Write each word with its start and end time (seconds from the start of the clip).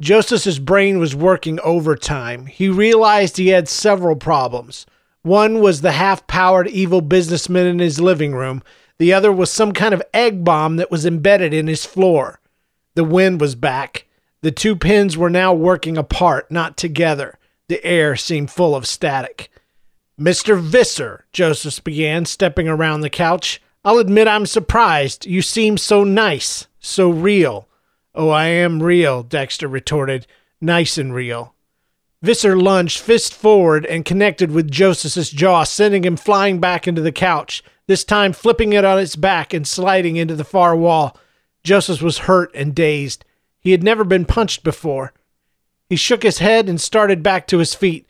Joseph's 0.00 0.58
brain 0.58 0.98
was 0.98 1.14
working 1.14 1.58
overtime. 1.60 2.46
He 2.46 2.68
realized 2.68 3.36
he 3.36 3.48
had 3.48 3.68
several 3.68 4.16
problems. 4.16 4.86
One 5.22 5.60
was 5.60 5.80
the 5.80 5.92
half 5.92 6.26
powered 6.26 6.68
evil 6.68 7.00
businessman 7.00 7.66
in 7.66 7.78
his 7.80 8.00
living 8.00 8.32
room, 8.32 8.62
the 8.98 9.12
other 9.12 9.30
was 9.32 9.50
some 9.50 9.72
kind 9.72 9.94
of 9.94 10.02
egg 10.12 10.44
bomb 10.44 10.76
that 10.76 10.90
was 10.90 11.06
embedded 11.06 11.54
in 11.54 11.68
his 11.68 11.84
floor. 11.84 12.40
The 12.94 13.04
wind 13.04 13.40
was 13.40 13.54
back. 13.54 14.06
The 14.42 14.50
two 14.50 14.76
pins 14.76 15.16
were 15.16 15.30
now 15.30 15.54
working 15.54 15.96
apart, 15.96 16.50
not 16.50 16.76
together. 16.76 17.38
The 17.68 17.84
air 17.84 18.16
seemed 18.16 18.50
full 18.50 18.74
of 18.74 18.86
static. 18.86 19.50
Mr. 20.20 20.60
Visser, 20.60 21.26
Joseph 21.32 21.82
began, 21.84 22.24
stepping 22.24 22.66
around 22.66 23.02
the 23.02 23.10
couch. 23.10 23.62
I'll 23.84 23.98
admit 23.98 24.26
I'm 24.26 24.46
surprised. 24.46 25.26
You 25.26 25.42
seem 25.42 25.78
so 25.78 26.02
nice, 26.02 26.66
so 26.80 27.08
real. 27.08 27.67
Oh, 28.18 28.30
I 28.30 28.46
am 28.46 28.82
real, 28.82 29.22
Dexter 29.22 29.68
retorted. 29.68 30.26
Nice 30.60 30.98
and 30.98 31.14
real. 31.14 31.54
Visser 32.20 32.56
lunged 32.56 32.98
fist 32.98 33.32
forward 33.32 33.86
and 33.86 34.04
connected 34.04 34.50
with 34.50 34.72
Joseph's 34.72 35.30
jaw, 35.30 35.62
sending 35.62 36.02
him 36.04 36.16
flying 36.16 36.58
back 36.58 36.88
into 36.88 37.00
the 37.00 37.12
couch, 37.12 37.62
this 37.86 38.02
time 38.02 38.32
flipping 38.32 38.72
it 38.72 38.84
on 38.84 38.98
its 38.98 39.14
back 39.14 39.54
and 39.54 39.64
sliding 39.64 40.16
into 40.16 40.34
the 40.34 40.42
far 40.42 40.74
wall. 40.74 41.16
Joseph 41.62 42.02
was 42.02 42.18
hurt 42.18 42.50
and 42.56 42.74
dazed. 42.74 43.24
He 43.60 43.70
had 43.70 43.84
never 43.84 44.02
been 44.02 44.24
punched 44.24 44.64
before. 44.64 45.12
He 45.88 45.94
shook 45.94 46.24
his 46.24 46.38
head 46.38 46.68
and 46.68 46.80
started 46.80 47.22
back 47.22 47.46
to 47.46 47.58
his 47.58 47.76
feet. 47.76 48.04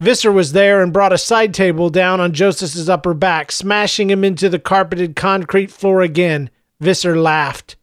Visser 0.00 0.32
was 0.32 0.50
there 0.50 0.82
and 0.82 0.92
brought 0.92 1.12
a 1.12 1.18
side 1.18 1.54
table 1.54 1.88
down 1.88 2.18
on 2.18 2.32
Joseph's 2.32 2.88
upper 2.88 3.14
back, 3.14 3.52
smashing 3.52 4.10
him 4.10 4.24
into 4.24 4.48
the 4.48 4.58
carpeted 4.58 5.14
concrete 5.14 5.70
floor 5.70 6.02
again. 6.02 6.50
Visser 6.80 7.16
laughed. 7.16 7.76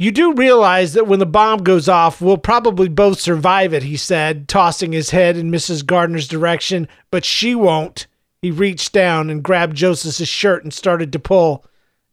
You 0.00 0.12
do 0.12 0.32
realize 0.32 0.92
that 0.92 1.08
when 1.08 1.18
the 1.18 1.26
bomb 1.26 1.64
goes 1.64 1.88
off, 1.88 2.20
we'll 2.20 2.38
probably 2.38 2.88
both 2.88 3.18
survive 3.18 3.74
it, 3.74 3.82
he 3.82 3.96
said, 3.96 4.46
tossing 4.46 4.92
his 4.92 5.10
head 5.10 5.36
in 5.36 5.50
Mrs. 5.50 5.84
Gardner's 5.84 6.28
direction, 6.28 6.86
but 7.10 7.24
she 7.24 7.56
won't. 7.56 8.06
He 8.40 8.52
reached 8.52 8.92
down 8.92 9.28
and 9.28 9.42
grabbed 9.42 9.76
Joseph's 9.76 10.28
shirt 10.28 10.62
and 10.62 10.72
started 10.72 11.12
to 11.12 11.18
pull. 11.18 11.64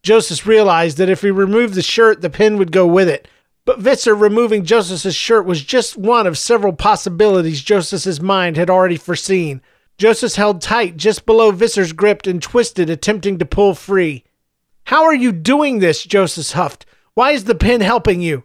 Joseph 0.01 0.47
realized 0.47 0.97
that 0.97 1.09
if 1.09 1.21
he 1.21 1.29
removed 1.29 1.75
the 1.75 1.83
shirt, 1.83 2.21
the 2.21 2.29
pin 2.31 2.57
would 2.57 2.71
go 2.71 2.87
with 2.87 3.07
it. 3.07 3.27
But 3.65 3.79
Visser 3.79 4.15
removing 4.15 4.65
Joseph's 4.65 5.13
shirt 5.13 5.45
was 5.45 5.63
just 5.63 5.95
one 5.95 6.25
of 6.25 6.39
several 6.39 6.73
possibilities 6.73 7.61
Joseph's 7.61 8.19
mind 8.19 8.57
had 8.57 8.69
already 8.71 8.97
foreseen. 8.97 9.61
Joseph 9.99 10.33
held 10.33 10.59
tight 10.59 10.97
just 10.97 11.27
below 11.27 11.51
Visser's 11.51 11.93
grip 11.93 12.25
and 12.25 12.41
twisted, 12.41 12.89
attempting 12.89 13.37
to 13.37 13.45
pull 13.45 13.75
free. 13.75 14.23
How 14.85 15.03
are 15.03 15.15
you 15.15 15.31
doing 15.31 15.79
this? 15.79 16.03
Joseph 16.03 16.51
huffed. 16.51 16.87
Why 17.15 17.31
is 17.31 17.45
the 17.45 17.55
pin 17.55 17.79
helping 17.79 18.21
you? 18.21 18.43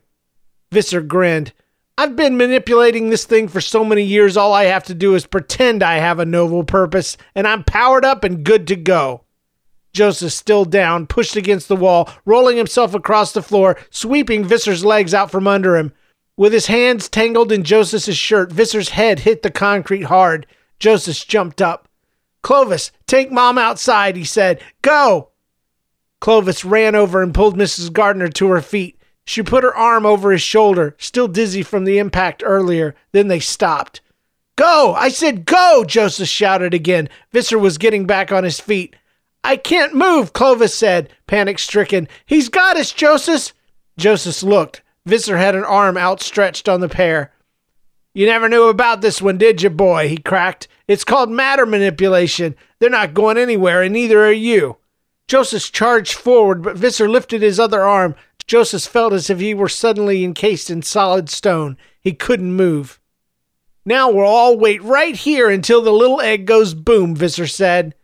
Visser 0.70 1.00
grinned. 1.02 1.52
I've 1.98 2.14
been 2.14 2.36
manipulating 2.36 3.10
this 3.10 3.24
thing 3.24 3.48
for 3.48 3.60
so 3.60 3.84
many 3.84 4.04
years, 4.04 4.36
all 4.36 4.52
I 4.52 4.64
have 4.64 4.84
to 4.84 4.94
do 4.94 5.16
is 5.16 5.27
pretend 5.27 5.82
I 5.82 5.96
have 5.96 6.20
a 6.20 6.24
noble 6.24 6.62
purpose, 6.62 7.16
and 7.34 7.48
I'm 7.48 7.64
powered 7.64 8.04
up 8.04 8.22
and 8.22 8.44
good 8.44 8.68
to 8.68 8.77
go. 8.77 9.24
Joseph, 9.92 10.32
still 10.32 10.64
down, 10.64 11.08
pushed 11.08 11.34
against 11.34 11.66
the 11.66 11.74
wall, 11.74 12.08
rolling 12.24 12.56
himself 12.56 12.94
across 12.94 13.32
the 13.32 13.42
floor, 13.42 13.77
sweeping 13.90 14.44
Visser's 14.44 14.84
legs 14.84 15.12
out 15.12 15.32
from 15.32 15.48
under 15.48 15.77
him. 15.77 15.92
With 16.36 16.52
his 16.52 16.68
hands 16.68 17.08
tangled 17.08 17.50
in 17.50 17.64
Joseph's 17.64 18.14
shirt, 18.14 18.52
Visser's 18.52 18.90
head 18.90 19.20
hit 19.20 19.42
the 19.42 19.50
concrete 19.50 20.05
hard. 20.05 20.46
Joseph 20.78 21.27
jumped 21.27 21.60
up. 21.60 21.88
Clovis, 22.42 22.92
take 23.08 23.32
Mom 23.32 23.58
outside, 23.58 24.16
he 24.16 24.24
said. 24.24 24.62
Go! 24.80 25.30
Clovis 26.20 26.64
ran 26.64 26.94
over 26.94 27.22
and 27.22 27.34
pulled 27.34 27.56
Mrs. 27.56 27.92
Gardner 27.92 28.28
to 28.28 28.48
her 28.48 28.60
feet. 28.60 29.00
She 29.24 29.42
put 29.42 29.64
her 29.64 29.74
arm 29.74 30.06
over 30.06 30.32
his 30.32 30.42
shoulder, 30.42 30.94
still 30.98 31.28
dizzy 31.28 31.62
from 31.62 31.84
the 31.84 31.98
impact 31.98 32.42
earlier. 32.44 32.94
Then 33.12 33.28
they 33.28 33.40
stopped. 33.40 34.00
Go! 34.56 34.94
I 34.96 35.08
said 35.08 35.46
go! 35.46 35.84
Joseph 35.86 36.28
shouted 36.28 36.74
again. 36.74 37.08
Visser 37.32 37.58
was 37.58 37.78
getting 37.78 38.06
back 38.06 38.32
on 38.32 38.44
his 38.44 38.60
feet. 38.60 38.94
I 39.42 39.56
can't 39.56 39.95
move, 39.95 40.33
Clovis 40.34 40.74
said, 40.74 41.11
panic 41.27 41.58
stricken. 41.58 42.08
He's 42.27 42.48
got 42.48 42.77
us, 42.77 42.92
Joseph. 42.92 43.55
Joseph 43.96 44.42
looked. 44.42 44.83
Visser 45.06 45.39
had 45.39 45.55
an 45.55 45.64
arm 45.64 45.96
outstretched 45.96 46.68
on 46.68 46.80
the 46.80 46.89
pair. 46.89 47.33
You 48.12 48.27
never 48.27 48.48
knew 48.48 48.64
about 48.64 49.00
this 49.00 49.22
one, 49.22 49.39
did 49.39 49.62
you, 49.62 49.70
boy? 49.70 50.08
he 50.08 50.18
cracked. 50.18 50.68
It's 50.89 51.05
called 51.05 51.30
matter 51.30 51.64
manipulation. 51.64 52.56
They're 52.78 52.90
not 52.90 53.14
going 53.14 53.39
anywhere, 53.39 53.83
and 53.83 53.95
neither 53.95 54.24
are 54.24 54.33
you. 54.33 54.77
Joseph 55.30 55.70
charged 55.70 56.14
forward, 56.14 56.61
but 56.61 56.77
Visser 56.77 57.08
lifted 57.08 57.41
his 57.41 57.61
other 57.61 57.83
arm. 57.83 58.17
Joseph 58.48 58.83
felt 58.83 59.13
as 59.13 59.30
if 59.30 59.39
he 59.39 59.55
were 59.55 59.68
suddenly 59.68 60.24
encased 60.24 60.70
in 60.70 60.83
solid 60.83 61.30
stone. 61.30 61.77
He 62.01 62.14
couldn't 62.14 62.57
move. 62.57 62.98
Now 63.85 64.11
we'll 64.11 64.27
all 64.27 64.58
wait 64.58 64.83
right 64.83 65.14
here 65.14 65.48
until 65.48 65.83
the 65.83 65.92
little 65.92 66.20
egg 66.20 66.46
goes 66.46 66.74
boom, 66.74 67.14
Visser 67.14 67.46
said. 67.46 67.95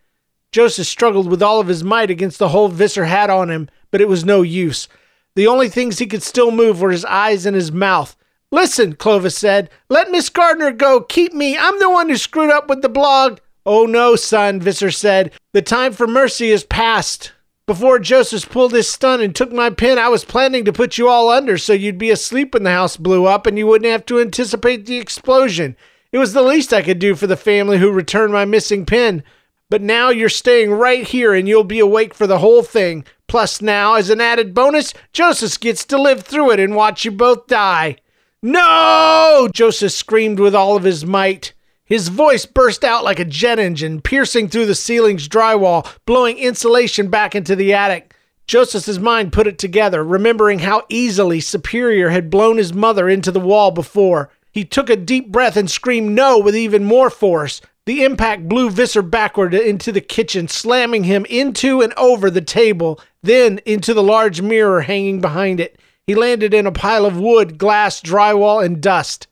Joseph 0.53 0.87
struggled 0.87 1.29
with 1.29 1.43
all 1.43 1.59
of 1.59 1.67
his 1.67 1.83
might 1.83 2.13
against 2.13 2.39
the 2.39 2.51
hold 2.51 2.75
Visser 2.75 3.07
had 3.07 3.29
on 3.29 3.51
him, 3.51 3.69
but 3.91 4.01
it 4.01 4.09
was 4.09 4.25
no 4.25 4.43
use. 4.43 4.87
The 5.35 5.49
only 5.49 5.69
things 5.69 5.99
he 5.99 6.07
could 6.07 6.23
still 6.23 6.53
move 6.53 6.81
were 6.81 6.93
his 6.93 7.05
eyes 7.07 7.45
and 7.45 7.57
his 7.57 7.73
mouth. 7.73 8.15
Listen, 8.53 8.95
Clovis 8.95 9.37
said. 9.37 9.69
Let 9.89 10.13
Miss 10.13 10.29
Gardner 10.29 10.71
go. 10.71 11.01
Keep 11.01 11.33
me. 11.35 11.59
I'm 11.59 11.81
the 11.81 11.91
one 11.91 12.09
who 12.09 12.17
screwed 12.17 12.53
up 12.53 12.69
with 12.69 12.83
the 12.83 12.89
blog. 12.89 13.41
Oh 13.67 13.85
no, 13.85 14.15
son, 14.15 14.61
Visser 14.61 14.93
said. 14.93 15.33
The 15.53 15.61
time 15.61 15.93
for 15.93 16.07
mercy 16.07 16.51
is 16.51 16.63
past. 16.63 17.33
Before 17.67 17.99
Joseph 17.99 18.49
pulled 18.49 18.73
his 18.73 18.89
stunt 18.89 19.23
and 19.23 19.35
took 19.35 19.51
my 19.51 19.71
pin, 19.71 19.99
I 19.99 20.09
was 20.09 20.25
planning 20.25 20.65
to 20.67 20.73
put 20.73 20.99
you 20.99 21.09
all 21.09 21.29
under 21.31 21.59
so 21.59 21.73
you'd 21.73 21.99
be 21.99 22.13
asleep 22.13 22.55
when 22.55 22.63
the 22.63 22.71
house 22.71 22.97
blew 22.97 23.27
up 23.27 23.45
and 23.45 23.59
you 23.59 23.67
wouldn't 23.67 23.91
have 23.91 24.07
to 24.07 24.21
anticipate 24.21 24.87
the 24.87 24.99
explosion. 24.99 25.77
It 26.13 26.19
was 26.19 26.33
the 26.33 26.43
least 26.43 26.73
I 26.73 26.81
could 26.81 27.01
do 27.01 27.17
for 27.17 27.27
the 27.27 27.37
family 27.37 27.79
who 27.79 27.91
returned 27.91 28.33
my 28.33 28.45
missing 28.45 28.87
pin. 28.87 29.25
But 29.69 29.83
now 29.83 30.11
you're 30.11 30.29
staying 30.29 30.71
right 30.71 31.05
here 31.05 31.35
and 31.35 31.49
you'll 31.49 31.65
be 31.65 31.81
awake 31.81 32.15
for 32.15 32.29
the 32.29 32.39
whole 32.39 32.63
thing. 32.63 33.05
Plus, 33.27 33.61
now, 33.61 33.95
as 33.95 34.11
an 34.11 34.21
added 34.21 34.55
bonus, 34.55 34.95
Joseph 35.13 35.59
gets 35.59 35.85
to 35.87 36.01
live 36.01 36.23
through 36.23 36.53
it 36.53 36.61
and 36.61 36.77
watch 36.77 37.05
you 37.05 37.11
both 37.11 37.49
die. 37.49 37.97
No! 38.45 39.49
Joseph 39.53 39.91
screamed 39.91 40.39
with 40.39 40.55
all 40.55 40.77
of 40.77 40.85
his 40.85 41.05
might. 41.05 41.53
His 41.87 42.09
voice 42.09 42.47
burst 42.47 42.83
out 42.83 43.05
like 43.05 43.21
a 43.21 43.25
jet 43.25 43.61
engine, 43.61 44.01
piercing 44.01 44.49
through 44.49 44.67
the 44.67 44.75
ceiling's 44.75 45.29
drywall, 45.29 45.89
blowing 46.05 46.37
insulation 46.37 47.09
back 47.09 47.37
into 47.37 47.55
the 47.55 47.73
attic. 47.73 48.13
Joseph's 48.49 48.99
mind 48.99 49.33
put 49.33 49.47
it 49.47 49.59
together, 49.59 50.05
remembering 50.05 50.59
how 50.59 50.83
easily 50.89 51.41
Superior 51.41 52.11
had 52.11 52.29
blown 52.29 52.59
his 52.59 52.75
mother 52.75 53.09
into 53.09 53.31
the 53.31 53.41
wall 53.41 53.71
before. 53.71 54.31
He 54.53 54.65
took 54.65 54.91
a 54.91 54.97
deep 54.97 55.31
breath 55.31 55.57
and 55.57 55.71
screamed 55.71 56.11
no 56.11 56.39
with 56.39 56.57
even 56.57 56.85
more 56.85 57.09
force. 57.09 57.61
The 57.87 58.03
impact 58.03 58.49
blew 58.49 58.69
Visser 58.71 59.03
backward 59.03 59.55
into 59.55 59.93
the 59.93 60.01
kitchen, 60.01 60.49
slamming 60.49 61.05
him 61.05 61.25
into 61.27 61.83
and 61.83 61.93
over 61.97 62.31
the 62.31 62.41
table, 62.41 63.01
then 63.23 63.61
into 63.65 63.95
the 63.95 64.03
large 64.03 64.43
mirror 64.43 64.81
hanging 64.81 65.21
behind 65.21 65.61
it. 65.61 65.79
He 66.05 66.17
landed 66.17 66.53
in 66.53 66.67
a 66.67 66.73
pile 66.73 67.07
of 67.07 67.19
wood, 67.19 67.59
glass, 67.59 68.01
drywall, 68.01 68.65
and 68.65 68.81
dust. 68.81 69.29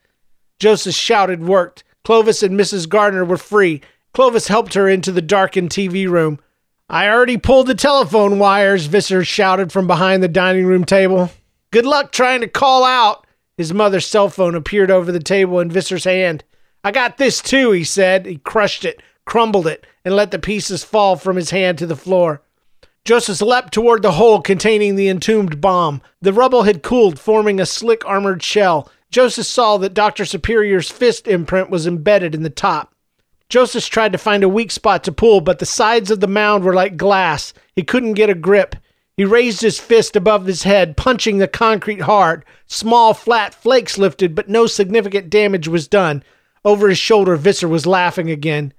Joseph 0.61 0.95
shouted 0.95 1.45
worked. 1.45 1.83
Clovis 2.05 2.43
and 2.43 2.59
Mrs. 2.59 2.89
Gardner 2.89 3.25
were 3.25 3.39
free. 3.39 3.81
Clovis 4.13 4.49
helped 4.49 4.75
her 4.75 4.89
into 4.89 5.11
the 5.11 5.23
darkened 5.23 5.71
TV 5.71 6.09
room. 6.09 6.39
I 6.89 7.09
already 7.09 7.39
pulled 7.39 7.67
the 7.67 7.75
telephone 7.75 8.39
wires, 8.39 8.87
Visser 8.87 9.25
shouted 9.25 9.73
from 9.73 9.87
behind 9.87 10.23
the 10.23 10.29
dining 10.29 10.67
room 10.67 10.85
table. 10.85 11.31
Good 11.71 11.87
luck 11.87 12.13
trying 12.13 12.43
to 12.43 12.49
call 12.49 12.85
out. 12.85 13.27
His 13.57 13.73
mother's 13.73 14.07
cell 14.07 14.29
phone 14.29 14.55
appeared 14.55 14.91
over 14.91 15.11
the 15.11 15.21
table 15.21 15.61
in 15.61 15.71
Visser's 15.71 16.05
hand. 16.05 16.45
I 16.85 16.93
got 16.93 17.17
this 17.17 17.41
too, 17.41 17.71
he 17.71 17.85
said. 17.85 18.27
He 18.27 18.37
crushed 18.37 18.85
it, 18.85 19.03
crumbled 19.25 19.67
it, 19.67 19.87
and 20.05 20.15
let 20.15 20.31
the 20.31 20.39
pieces 20.39 20.85
fall 20.85 21.17
from 21.17 21.37
his 21.37 21.51
hand 21.51 21.79
to 21.79 21.87
the 21.87 21.97
floor. 21.97 22.43
Joseph 23.05 23.41
leapt 23.41 23.73
toward 23.73 24.03
the 24.03 24.13
hole 24.13 24.41
containing 24.41 24.97
the 24.97 25.09
entombed 25.09 25.61
bomb. 25.61 26.03
The 26.21 26.33
rubble 26.33 26.63
had 26.65 26.83
cooled, 26.83 27.19
forming 27.19 27.61
a 27.61 27.67
slick 27.67 28.07
armored 28.07 28.43
shell. 28.43 28.91
Joseph 29.15 29.47
saw 29.47 29.77
that 29.77 29.95
Dr. 29.95 30.25
Superior's 30.25 30.91
fist 30.91 31.29
imprint 31.29 31.71
was 31.71 31.87
embedded 31.87 32.35
in 32.35 32.43
the 32.43 32.51
top. 32.51 32.97
Joseph 33.49 33.89
tried 33.89 34.11
to 34.11 34.19
find 34.19 34.43
a 34.43 34.49
weak 34.49 34.73
spot 34.73 35.05
to 35.05 35.13
pull, 35.13 35.41
but 35.41 35.61
the 35.61 35.67
sides 35.67 36.11
of 36.11 36.19
the 36.19 36.27
mound 36.27 36.65
were 36.65 36.75
like 36.75 36.97
glass. 36.97 37.55
He 37.77 37.85
couldn't 37.85 38.15
get 38.15 38.29
a 38.29 38.35
grip. 38.35 38.75
He 39.17 39.25
raised 39.25 39.61
his 39.61 39.79
fist 39.79 40.17
above 40.17 40.47
his 40.47 40.65
head, 40.65 40.97
punching 40.97 41.39
the 41.39 41.47
concrete 41.47 42.01
hard. 42.01 42.45
Small, 42.67 43.15
flat 43.15 43.55
flakes 43.55 43.99
lifted, 43.99 44.35
but 44.35 44.49
no 44.49 44.67
significant 44.67 45.31
damage 45.31 45.69
was 45.69 45.87
done. 45.87 46.25
Over 46.65 46.89
his 46.89 46.99
shoulder, 46.99 47.37
Visser 47.37 47.69
was 47.69 47.87
laughing 47.87 48.33
again. 48.33 48.73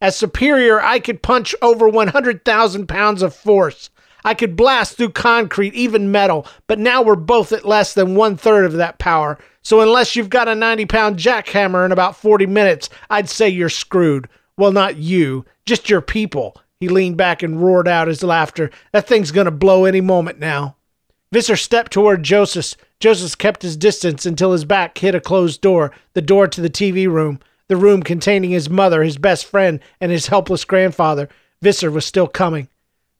As 0.00 0.16
superior, 0.16 0.80
I 0.80 1.00
could 1.00 1.22
punch 1.22 1.54
over 1.60 1.86
100,000 1.86 2.86
pounds 2.86 3.20
of 3.20 3.34
force. 3.34 3.90
I 4.24 4.34
could 4.34 4.56
blast 4.56 4.96
through 4.96 5.10
concrete, 5.10 5.74
even 5.74 6.10
metal, 6.12 6.46
but 6.66 6.78
now 6.78 7.02
we're 7.02 7.16
both 7.16 7.52
at 7.52 7.64
less 7.64 7.94
than 7.94 8.14
one 8.14 8.36
third 8.36 8.64
of 8.64 8.74
that 8.74 8.98
power. 8.98 9.38
So 9.62 9.80
unless 9.80 10.16
you've 10.16 10.30
got 10.30 10.48
a 10.48 10.54
90 10.54 10.86
pound 10.86 11.16
jackhammer 11.16 11.84
in 11.84 11.92
about 11.92 12.16
40 12.16 12.46
minutes, 12.46 12.88
I'd 13.10 13.28
say 13.28 13.48
you're 13.48 13.68
screwed. 13.68 14.28
Well, 14.56 14.72
not 14.72 14.96
you, 14.96 15.44
just 15.66 15.88
your 15.88 16.00
people. 16.00 16.56
He 16.80 16.88
leaned 16.88 17.16
back 17.16 17.42
and 17.42 17.62
roared 17.62 17.86
out 17.86 18.08
his 18.08 18.22
laughter. 18.22 18.70
That 18.92 19.06
thing's 19.06 19.30
gonna 19.30 19.52
blow 19.52 19.84
any 19.84 20.00
moment 20.00 20.38
now. 20.38 20.76
Visser 21.32 21.56
stepped 21.56 21.92
toward 21.92 22.22
Joseph. 22.22 22.74
Joseph 23.00 23.38
kept 23.38 23.62
his 23.62 23.76
distance 23.76 24.26
until 24.26 24.52
his 24.52 24.64
back 24.64 24.98
hit 24.98 25.14
a 25.14 25.20
closed 25.20 25.60
door, 25.60 25.92
the 26.14 26.20
door 26.20 26.46
to 26.46 26.60
the 26.60 26.70
TV 26.70 27.08
room, 27.08 27.40
the 27.68 27.76
room 27.76 28.02
containing 28.02 28.50
his 28.50 28.68
mother, 28.68 29.02
his 29.02 29.16
best 29.16 29.46
friend, 29.46 29.80
and 30.00 30.12
his 30.12 30.26
helpless 30.26 30.64
grandfather. 30.64 31.28
Visser 31.62 31.90
was 31.90 32.04
still 32.04 32.26
coming. 32.26 32.68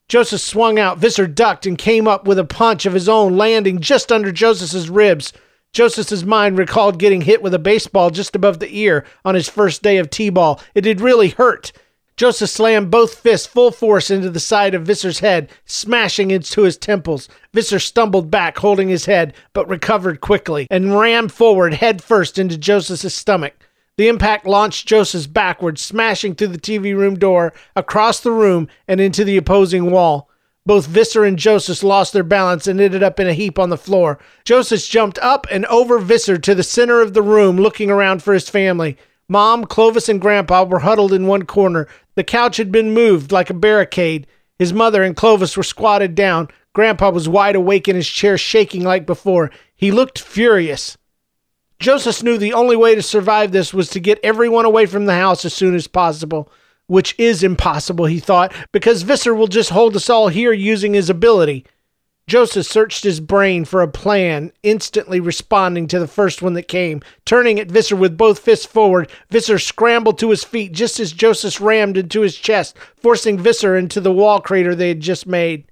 Joseph 0.09 0.41
swung 0.41 0.79
out. 0.79 0.99
Visser 0.99 1.27
ducked 1.27 1.67
and 1.67 1.79
came 1.79 2.07
up 2.07 2.27
with 2.27 2.39
a 2.39 2.45
punch 2.45 2.87
of 2.87 2.93
his 2.93 3.09
own, 3.09 3.37
landing 3.37 3.81
just 3.81 4.13
under 4.13 4.31
Joseph's 4.31 4.89
ribs. 4.89 5.33
Joseph's 5.73 6.23
mind 6.23 6.59
recalled 6.59 6.99
getting 6.99 7.23
hit 7.23 7.43
with 7.43 7.55
a 7.55 7.59
baseball 7.59 8.11
just 8.11 8.37
above 8.37 8.59
the 8.59 8.77
ear 8.77 9.07
on 9.25 9.35
his 9.35 9.49
first 9.49 9.83
day 9.83 9.97
of 9.97 10.11
T-ball. 10.11 10.61
It 10.75 10.85
had 10.85 11.01
really 11.01 11.31
hurt. 11.31 11.73
Joseph 12.17 12.51
slammed 12.51 12.91
both 12.91 13.15
fists 13.15 13.47
full 13.47 13.71
force 13.71 14.11
into 14.11 14.29
the 14.29 14.39
side 14.39 14.75
of 14.75 14.83
Visser's 14.83 15.21
head, 15.21 15.51
smashing 15.65 16.31
into 16.31 16.63
his 16.63 16.77
temples. 16.77 17.29
Visser 17.55 17.79
stumbled 17.79 18.31
back, 18.31 18.59
holding 18.59 18.91
his 18.91 19.07
head, 19.07 19.33
but 19.55 19.67
recovered 19.67 20.21
quickly 20.21 20.67
and 20.71 20.95
rammed 20.99 21.33
forward 21.33 21.73
head 21.73 22.03
first 22.03 22.39
into 22.39 22.59
Joseph's 22.59 23.15
stomach. 23.15 23.55
The 24.03 24.09
impact 24.09 24.47
launched 24.49 24.89
Joseph 24.89 25.33
backwards, 25.33 25.81
smashing 25.81 26.35
through 26.35 26.49
the 26.49 26.59
TV 26.59 26.93
room 26.93 27.17
door, 27.17 27.53
across 27.77 28.19
the 28.19 28.33
room, 28.33 28.67
and 28.89 29.01
into 29.01 29.23
the 29.23 29.37
opposing 29.37 29.93
wall. 29.93 30.29
Both 30.67 30.89
Visser 30.89 31.25
and 31.25 31.39
Joseph 31.39 31.85
lost 31.85 32.13
their 32.13 32.25
balance 32.25 32.67
and 32.67 32.81
ended 32.81 33.05
up 33.05 33.21
in 33.21 33.29
a 33.29 33.33
heap 33.33 33.61
on 33.61 33.69
the 33.69 33.77
floor. 33.77 34.19
Joseph 34.45 34.85
jumped 34.89 35.21
up 35.21 35.47
and 35.53 35.65
over 35.67 36.01
Visser 36.01 36.37
to 36.37 36.53
the 36.53 36.65
center 36.65 37.01
of 37.01 37.15
the 37.15 37.23
room, 37.23 37.59
looking 37.59 37.93
around 37.93 38.25
for 38.25 38.35
his 38.35 38.49
family. 38.49 38.97
Mom, 39.29 39.67
Clovis, 39.67 40.09
and 40.09 40.21
Grandpa 40.21 40.65
were 40.65 40.81
huddled 40.81 41.13
in 41.13 41.29
one 41.29 41.45
corner. 41.45 41.87
The 42.17 42.25
couch 42.25 42.57
had 42.57 42.73
been 42.73 42.93
moved 42.93 43.31
like 43.31 43.51
a 43.51 43.55
barricade. 43.55 44.27
His 44.59 44.73
mother 44.73 45.05
and 45.05 45.15
Clovis 45.15 45.57
were 45.57 45.63
squatted 45.63 46.17
down. 46.17 46.49
Grandpa 46.73 47.11
was 47.11 47.29
wide 47.29 47.55
awake 47.55 47.87
in 47.87 47.95
his 47.95 48.09
chair, 48.09 48.37
shaking 48.37 48.83
like 48.83 49.07
before. 49.07 49.53
He 49.77 49.93
looked 49.93 50.19
furious. 50.19 50.99
Joseph 51.83 52.23
knew 52.23 52.39
the 52.39 52.55
only 52.55 52.77
way 52.77 52.95
to 52.95 53.03
survive 53.03 53.53
this 53.53 53.75
was 53.75 53.91
to 53.91 54.01
get 54.01 54.21
everyone 54.23 54.65
away 54.65 54.87
from 54.87 55.07
the 55.07 55.15
house 55.15 55.45
as 55.45 55.53
soon 55.53 55.75
as 55.75 55.87
possible 55.87 56.51
which 56.93 57.15
is 57.19 57.43
impossible, 57.43 58.05
he 58.05 58.21
thought, 58.21 58.53
because 58.71 59.01
Visser 59.01 59.35
will 59.35 59.47
just 59.47 59.71
hold 59.71 59.97
us 59.97 60.11
all 60.11 60.29
here 60.29 60.53
using 60.53 60.93
his 60.93 61.09
ability. 61.09 61.65
Joseph 62.27 62.67
searched 62.67 63.03
his 63.03 63.19
brain 63.19 63.65
for 63.65 63.81
a 63.81 63.89
plan, 63.89 64.53
instantly 64.63 65.19
responding 65.19 65.87
to 65.89 65.99
the 65.99 66.07
first 66.07 66.43
one 66.43 66.53
that 66.53 66.69
came. 66.69 67.01
Turning 67.25 67.59
at 67.59 67.71
Visser 67.71 67.97
with 67.97 68.19
both 68.19 68.39
fists 68.39 68.67
forward, 68.67 69.11
Visser 69.31 69.59
scrambled 69.59 70.19
to 70.19 70.29
his 70.29 70.45
feet 70.45 70.73
just 70.73 71.01
as 71.01 71.13
Joseph 71.13 71.63
rammed 71.63 71.97
into 71.97 72.21
his 72.21 72.37
chest, 72.37 72.77
forcing 72.95 73.39
Visser 73.39 73.75
into 73.75 73.99
the 73.99 74.13
wall 74.13 74.41
crater 74.41 74.75
they 74.75 74.89
had 74.89 75.01
just 75.01 75.27
made. 75.27 75.65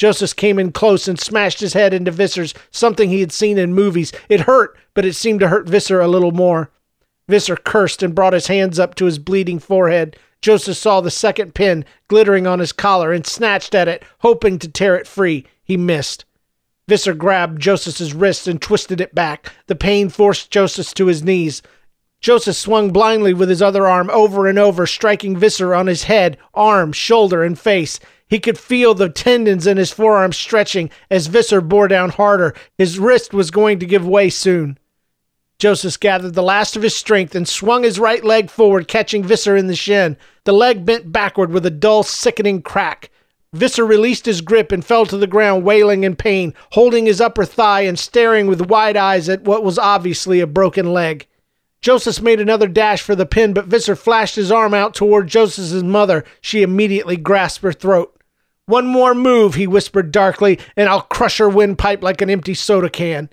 Joseph 0.00 0.34
came 0.34 0.58
in 0.58 0.72
close 0.72 1.06
and 1.08 1.20
smashed 1.20 1.60
his 1.60 1.74
head 1.74 1.92
into 1.92 2.10
Visser's, 2.10 2.54
something 2.70 3.10
he 3.10 3.20
had 3.20 3.30
seen 3.30 3.58
in 3.58 3.74
movies. 3.74 4.12
It 4.30 4.40
hurt, 4.40 4.74
but 4.94 5.04
it 5.04 5.12
seemed 5.12 5.40
to 5.40 5.48
hurt 5.48 5.68
Visser 5.68 6.00
a 6.00 6.08
little 6.08 6.32
more. 6.32 6.70
Visser 7.28 7.54
cursed 7.54 8.02
and 8.02 8.14
brought 8.14 8.32
his 8.32 8.46
hands 8.46 8.78
up 8.78 8.94
to 8.94 9.04
his 9.04 9.18
bleeding 9.18 9.58
forehead. 9.58 10.16
Joseph 10.40 10.78
saw 10.78 11.02
the 11.02 11.10
second 11.10 11.54
pin 11.54 11.84
glittering 12.08 12.46
on 12.46 12.60
his 12.60 12.72
collar 12.72 13.12
and 13.12 13.26
snatched 13.26 13.74
at 13.74 13.88
it, 13.88 14.02
hoping 14.20 14.58
to 14.60 14.68
tear 14.68 14.96
it 14.96 15.06
free. 15.06 15.44
He 15.62 15.76
missed. 15.76 16.24
Visser 16.88 17.12
grabbed 17.12 17.60
Joseph's 17.60 18.14
wrist 18.14 18.48
and 18.48 18.58
twisted 18.58 19.02
it 19.02 19.14
back. 19.14 19.52
The 19.66 19.76
pain 19.76 20.08
forced 20.08 20.50
Joseph 20.50 20.94
to 20.94 21.08
his 21.08 21.22
knees. 21.22 21.60
Joseph 22.22 22.56
swung 22.56 22.90
blindly 22.90 23.34
with 23.34 23.50
his 23.50 23.60
other 23.60 23.86
arm 23.86 24.08
over 24.08 24.46
and 24.46 24.58
over, 24.58 24.86
striking 24.86 25.36
Visser 25.36 25.74
on 25.74 25.88
his 25.88 26.04
head, 26.04 26.38
arm, 26.54 26.92
shoulder, 26.92 27.44
and 27.44 27.58
face. 27.58 28.00
He 28.30 28.38
could 28.38 28.56
feel 28.56 28.94
the 28.94 29.08
tendons 29.08 29.66
in 29.66 29.76
his 29.76 29.90
forearm 29.90 30.32
stretching 30.32 30.88
as 31.10 31.26
Visser 31.26 31.60
bore 31.60 31.88
down 31.88 32.10
harder. 32.10 32.54
His 32.78 32.96
wrist 32.96 33.34
was 33.34 33.50
going 33.50 33.80
to 33.80 33.86
give 33.86 34.06
way 34.06 34.30
soon. 34.30 34.78
Joseph 35.58 35.98
gathered 35.98 36.34
the 36.34 36.42
last 36.42 36.76
of 36.76 36.82
his 36.82 36.96
strength 36.96 37.34
and 37.34 37.46
swung 37.46 37.82
his 37.82 37.98
right 37.98 38.24
leg 38.24 38.48
forward, 38.48 38.86
catching 38.86 39.24
Visser 39.24 39.56
in 39.56 39.66
the 39.66 39.74
shin. 39.74 40.16
The 40.44 40.52
leg 40.52 40.86
bent 40.86 41.10
backward 41.10 41.50
with 41.50 41.66
a 41.66 41.70
dull, 41.70 42.04
sickening 42.04 42.62
crack. 42.62 43.10
Visser 43.52 43.84
released 43.84 44.26
his 44.26 44.42
grip 44.42 44.70
and 44.70 44.84
fell 44.84 45.06
to 45.06 45.16
the 45.16 45.26
ground, 45.26 45.64
wailing 45.64 46.04
in 46.04 46.14
pain, 46.14 46.54
holding 46.70 47.06
his 47.06 47.20
upper 47.20 47.44
thigh 47.44 47.80
and 47.80 47.98
staring 47.98 48.46
with 48.46 48.70
wide 48.70 48.96
eyes 48.96 49.28
at 49.28 49.42
what 49.42 49.64
was 49.64 49.76
obviously 49.76 50.38
a 50.38 50.46
broken 50.46 50.92
leg. 50.92 51.26
Joseph 51.82 52.22
made 52.22 52.40
another 52.40 52.68
dash 52.68 53.02
for 53.02 53.16
the 53.16 53.26
pin, 53.26 53.54
but 53.54 53.66
Visser 53.66 53.96
flashed 53.96 54.36
his 54.36 54.52
arm 54.52 54.72
out 54.72 54.94
toward 54.94 55.26
Joseph's 55.26 55.82
mother. 55.82 56.24
She 56.40 56.62
immediately 56.62 57.16
grasped 57.16 57.64
her 57.64 57.72
throat. 57.72 58.16
One 58.70 58.86
more 58.86 59.16
move, 59.16 59.56
he 59.56 59.66
whispered 59.66 60.12
darkly, 60.12 60.60
and 60.76 60.88
I'll 60.88 61.00
crush 61.00 61.38
her 61.38 61.48
windpipe 61.48 62.04
like 62.04 62.22
an 62.22 62.30
empty 62.30 62.54
soda 62.54 62.88
can. 62.88 63.28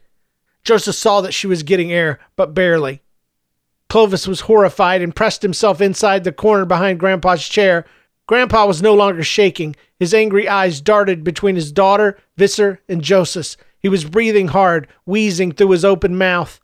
Joseph 0.63 0.95
saw 0.95 1.21
that 1.21 1.33
she 1.35 1.45
was 1.45 1.61
getting 1.61 1.93
air, 1.93 2.19
but 2.35 2.55
barely. 2.55 3.03
Clovis 3.87 4.27
was 4.27 4.41
horrified 4.41 5.03
and 5.03 5.15
pressed 5.15 5.43
himself 5.43 5.79
inside 5.79 6.23
the 6.23 6.31
corner 6.31 6.65
behind 6.65 6.99
Grandpa's 6.99 7.47
chair. 7.47 7.85
Grandpa 8.25 8.65
was 8.65 8.81
no 8.81 8.95
longer 8.95 9.23
shaking. 9.23 9.75
His 9.99 10.11
angry 10.11 10.49
eyes 10.49 10.81
darted 10.81 11.23
between 11.23 11.55
his 11.55 11.71
daughter, 11.71 12.17
Visser, 12.35 12.81
and 12.89 13.03
Joseph. 13.03 13.57
He 13.79 13.89
was 13.89 14.05
breathing 14.05 14.47
hard, 14.47 14.87
wheezing 15.05 15.51
through 15.51 15.69
his 15.69 15.85
open 15.85 16.17
mouth. 16.17 16.59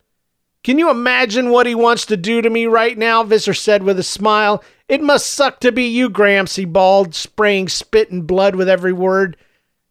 Can 0.63 0.79
you 0.79 0.89
imagine 0.89 1.49
what 1.49 1.67
he 1.67 1.75
wants 1.75 2.05
to 2.05 2.15
do 2.15 2.41
to 2.41 2.49
me 2.49 2.67
right 2.67 2.97
now? 2.97 3.23
Visser 3.23 3.53
said 3.53 3.83
with 3.83 3.99
a 3.99 4.03
smile. 4.03 4.63
It 4.87 5.01
must 5.01 5.27
suck 5.27 5.59
to 5.59 5.71
be 5.71 5.83
you, 5.83 6.09
Gramps, 6.09 6.55
he 6.55 6.63
bawled, 6.63 7.13
spraying 7.15 7.67
spit 7.67 8.11
and 8.11 8.25
blood 8.25 8.55
with 8.55 8.69
every 8.69 8.93
word. 8.93 9.35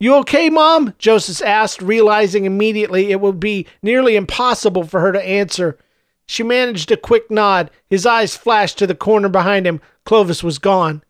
You 0.01 0.15
okay, 0.17 0.49
Mom? 0.49 0.95
Joseph 0.99 1.47
asked, 1.47 1.83
realizing 1.83 2.45
immediately 2.45 3.11
it 3.11 3.21
would 3.21 3.39
be 3.39 3.67
nearly 3.83 4.17
impossible 4.17 4.85
for 4.85 5.01
her 5.01 5.13
to 5.13 5.23
answer. 5.23 5.79
She 6.27 6.43
managed 6.43 6.91
a 6.91 6.97
quick 6.97 7.31
nod. 7.31 7.71
His 7.91 8.07
eyes 8.07 8.37
flashed 8.37 8.79
to 8.79 8.87
the 8.87 8.95
corner 8.95 9.29
behind 9.29 9.67
him. 9.67 9.81
Clovis 10.05 10.43
was 10.43 10.59
gone. 10.59 11.05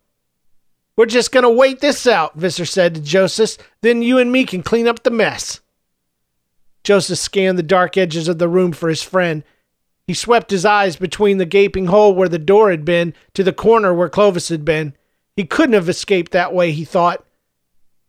We're 0.96 1.06
just 1.06 1.32
going 1.32 1.44
to 1.44 1.50
wait 1.50 1.80
this 1.80 2.06
out, 2.06 2.34
Visser 2.34 2.66
said 2.66 2.96
to 2.96 3.00
Joseph. 3.00 3.56
Then 3.80 4.02
you 4.02 4.18
and 4.18 4.30
me 4.30 4.44
can 4.44 4.62
clean 4.62 4.88
up 4.88 5.04
the 5.04 5.10
mess. 5.10 5.60
Joseph 6.84 7.18
scanned 7.18 7.58
the 7.58 7.62
dark 7.62 7.96
edges 7.96 8.28
of 8.28 8.38
the 8.38 8.48
room 8.48 8.72
for 8.72 8.88
his 8.88 9.02
friend. 9.02 9.44
He 10.06 10.14
swept 10.14 10.50
his 10.50 10.64
eyes 10.64 10.96
between 10.96 11.38
the 11.38 11.46
gaping 11.46 11.86
hole 11.86 12.14
where 12.14 12.28
the 12.28 12.38
door 12.38 12.70
had 12.70 12.84
been 12.84 13.14
to 13.34 13.44
the 13.44 13.52
corner 13.52 13.94
where 13.94 14.08
Clovis 14.08 14.48
had 14.48 14.64
been. 14.64 14.94
He 15.36 15.44
couldn't 15.44 15.74
have 15.74 15.88
escaped 15.88 16.32
that 16.32 16.52
way, 16.52 16.72
he 16.72 16.84
thought. 16.84 17.24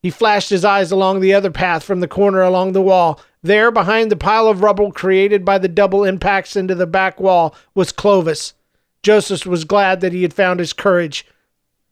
He 0.02 0.10
flashed 0.10 0.50
his 0.50 0.66
eyes 0.66 0.92
along 0.92 1.22
the 1.22 1.34
other 1.34 1.52
path 1.52 1.84
from 1.84 2.02
the 2.02 2.08
corner 2.08 2.42
along 2.42 2.74
the 2.74 2.82
wall. 2.82 3.22
There, 3.42 3.72
behind 3.72 4.12
the 4.12 4.18
pile 4.18 4.48
of 4.48 4.62
rubble 4.62 4.92
created 4.92 5.46
by 5.46 5.58
the 5.58 5.70
double 5.70 6.04
impacts 6.04 6.56
into 6.56 6.76
the 6.76 6.88
back 6.88 7.20
wall, 7.20 7.56
was 7.74 7.92
Clovis. 7.92 8.54
Joseph 9.02 9.46
was 9.46 9.66
glad 9.66 10.02
that 10.02 10.14
he 10.14 10.24
had 10.24 10.34
found 10.34 10.60
his 10.60 10.74
courage. 10.74 11.26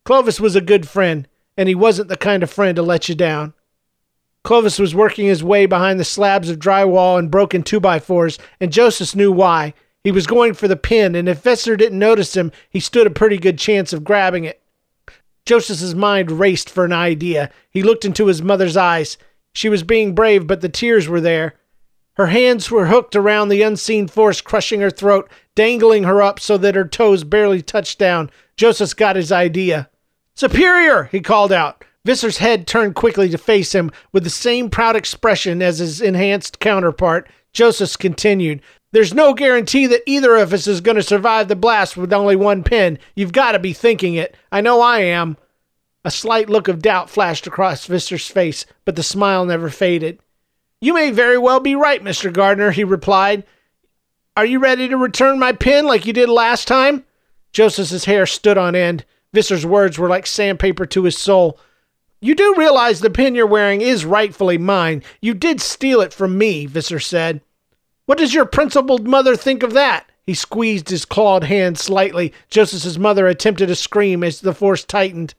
Clovis 0.03 0.39
was 0.39 0.55
a 0.55 0.61
good 0.61 0.88
friend, 0.88 1.27
and 1.55 1.69
he 1.69 1.75
wasn't 1.75 2.09
the 2.09 2.17
kind 2.17 2.43
of 2.43 2.50
friend 2.50 2.75
to 2.75 2.81
let 2.81 3.07
you 3.07 3.15
down. 3.15 3.53
Clovis 4.43 4.79
was 4.79 4.95
working 4.95 5.27
his 5.27 5.43
way 5.43 5.65
behind 5.65 6.00
the 6.00 6.03
slabs 6.03 6.50
of 6.50 6.60
drywall 6.60 7.19
and 7.19 7.29
broken 7.29 7.62
two 7.62 7.79
by 7.79 8.00
fours, 8.00 8.39
and 8.60 8.71
Joseph 8.71 9.15
knew 9.15 9.31
why. 9.31 9.74
He 10.03 10.12
was 10.12 10.25
going 10.25 10.55
for 10.55 10.67
the 10.67 10.75
pin, 10.75 11.15
and 11.15 11.29
if 11.29 11.41
Visser 11.41 11.77
didn't 11.77 12.00
notice 12.00 12.36
him, 12.36 12.51
he 12.69 12.79
stood 12.79 13.05
a 13.05 13.12
pretty 13.12 13.38
good 13.38 13.60
chance 13.60 13.93
of 13.93 14.03
grabbing 14.03 14.45
it. 14.45 14.62
Joseph's 15.45 15.93
mind 15.93 16.31
raced 16.31 16.69
for 16.69 16.86
an 16.86 16.93
idea. 16.93 17.51
He 17.69 17.83
looked 17.83 18.05
into 18.05 18.27
his 18.27 18.41
mother's 18.41 18.77
eyes. 18.77 19.17
She 19.53 19.69
was 19.69 19.83
being 19.83 20.15
brave, 20.15 20.48
but 20.48 20.62
the 20.62 20.69
tears 20.69 21.07
were 21.07 21.21
there. 21.21 21.55
Her 22.13 22.27
hands 22.27 22.69
were 22.69 22.88
hooked 22.88 23.15
around 23.15 23.50
the 23.50 23.62
unseen 23.62 24.07
force 24.07 24.41
crushing 24.41 24.81
her 24.81 24.91
throat, 24.91 25.29
dangling 25.55 26.03
her 26.03 26.21
up 26.21 26.39
so 26.39 26.57
that 26.57 26.75
her 26.75 26.88
toes 26.88 27.24
barely 27.24 27.62
touched 27.62 28.00
down. 28.00 28.29
Joseph 28.57 28.95
got 28.95 29.15
his 29.15 29.31
idea. 29.31 29.89
Superior, 30.36 31.05
he 31.05 31.21
called 31.21 31.51
out. 31.51 31.83
Visser's 32.03 32.38
head 32.38 32.65
turned 32.65 32.96
quickly 32.96 33.29
to 33.29 33.38
face 33.38 33.74
him 33.74 33.91
with 34.12 34.24
the 34.24 34.29
same 34.29 34.70
proud 34.70 34.96
expression 34.96 35.62
as 35.62 35.79
his 35.79 36.01
enhanced 36.01 36.60
counterpart. 36.60 37.29
Joseph 37.53 37.98
continued, 37.98 38.62
There's 38.91 39.13
no 39.13 39.34
guarantee 39.34 39.86
that 39.88 40.03
either 40.05 40.36
of 40.36 40.53
us 40.53 40.65
is 40.67 40.81
going 40.81 40.96
to 40.96 41.03
survive 41.03 41.48
the 41.48 41.55
blast 41.55 41.98
with 41.98 42.13
only 42.13 42.36
one 42.36 42.63
pin. 42.63 42.98
You've 43.15 43.34
got 43.34 43.51
to 43.51 43.60
be 43.60 43.74
thinking 43.74 44.15
it. 44.15 44.36
I 44.51 44.62
know 44.62 44.81
I 44.81 45.00
am. 45.00 45.38
A 46.03 46.10
slight 46.10 46.50
look 46.50 46.67
of 46.67 46.81
doubt 46.81 47.10
flashed 47.12 47.46
across 47.46 47.86
Visser's 47.86 48.27
face, 48.27 48.65
but 48.86 48.96
the 48.96 49.03
smile 49.03 49.46
never 49.46 49.70
faded. 49.70 50.20
You 50.79 50.96
may 50.96 51.12
very 51.12 51.38
well 51.38 51.60
be 51.60 51.75
right, 51.75 52.03
Mr. 52.03 52.34
Gardner, 52.34 52.72
he 52.72 52.84
replied. 52.84 53.43
Are 54.36 54.46
you 54.46 54.58
ready 54.58 54.88
to 54.88 54.98
return 54.98 55.38
my 55.38 55.51
pin 55.51 55.86
like 55.86 56.08
you 56.08 56.13
did 56.13 56.29
last 56.29 56.67
time? 56.67 57.05
Joseph's 57.51 58.05
hair 58.05 58.25
stood 58.25 58.58
on 58.58 58.75
end. 58.75 59.05
Visser's 59.34 59.65
words 59.65 60.00
were 60.00 60.10
like 60.10 60.25
sandpaper 60.25 60.88
to 60.88 61.03
his 61.03 61.17
soul. 61.17 61.60
You 62.23 62.35
do 62.35 62.53
realize 62.55 62.99
the 62.99 63.09
pin 63.09 63.33
you're 63.33 63.47
wearing 63.47 63.81
is 63.81 64.05
rightfully 64.05 64.59
mine. 64.59 65.01
You 65.21 65.33
did 65.33 65.59
steal 65.59 66.01
it 66.01 66.13
from 66.13 66.37
me, 66.37 66.67
Visser 66.67 66.99
said. 66.99 67.41
What 68.05 68.19
does 68.19 68.33
your 68.33 68.45
principled 68.45 69.07
mother 69.07 69.35
think 69.35 69.63
of 69.63 69.73
that? 69.73 70.05
He 70.27 70.35
squeezed 70.35 70.89
his 70.89 71.03
clawed 71.03 71.45
hand 71.45 71.79
slightly. 71.79 72.31
Joseph's 72.47 72.99
mother 72.99 73.27
attempted 73.27 73.71
a 73.71 73.75
scream 73.75 74.23
as 74.23 74.39
the 74.39 74.53
force 74.53 74.83
tightened. 74.83 75.33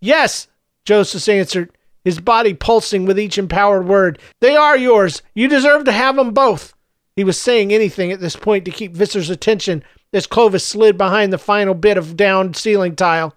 Yes, 0.00 0.48
Joseph 0.84 1.28
answered. 1.28 1.70
his 2.04 2.20
body 2.20 2.54
pulsing 2.54 3.04
with 3.04 3.18
each 3.18 3.38
empowered 3.38 3.86
word. 3.86 4.18
They 4.40 4.56
are 4.56 4.76
yours. 4.76 5.22
You 5.34 5.48
deserve 5.48 5.84
to 5.84 5.92
have 5.92 6.16
them 6.16 6.32
both. 6.32 6.74
He 7.16 7.24
was 7.24 7.38
saying 7.38 7.72
anything 7.72 8.12
at 8.12 8.20
this 8.20 8.36
point 8.36 8.64
to 8.64 8.70
keep 8.70 8.94
Visser's 8.94 9.30
attention 9.30 9.82
as 10.12 10.26
Clovis 10.26 10.64
slid 10.64 10.98
behind 10.98 11.32
the 11.32 11.38
final 11.38 11.74
bit 11.74 11.96
of 11.96 12.16
downed 12.16 12.56
ceiling 12.56 12.94
tile. 12.96 13.34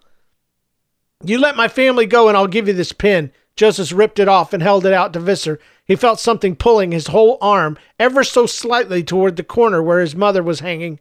You 1.23 1.37
let 1.37 1.57
my 1.57 1.67
family 1.67 2.05
go 2.05 2.29
and 2.29 2.37
I'll 2.37 2.47
give 2.47 2.67
you 2.67 2.73
this 2.73 2.93
pin. 2.93 3.31
Joseph 3.57 3.91
ripped 3.91 4.19
it 4.19 4.29
off 4.29 4.53
and 4.53 4.63
held 4.63 4.85
it 4.85 4.93
out 4.93 5.11
to 5.11 5.19
Visser. 5.19 5.59
He 5.83 5.97
felt 5.97 6.17
something 6.17 6.55
pulling 6.55 6.93
his 6.93 7.07
whole 7.07 7.37
arm 7.41 7.77
ever 7.99 8.23
so 8.23 8.45
slightly 8.45 9.03
toward 9.03 9.35
the 9.35 9.43
corner 9.43 9.83
where 9.83 9.99
his 9.99 10.15
mother 10.15 10.41
was 10.41 10.61
hanging. 10.61 10.99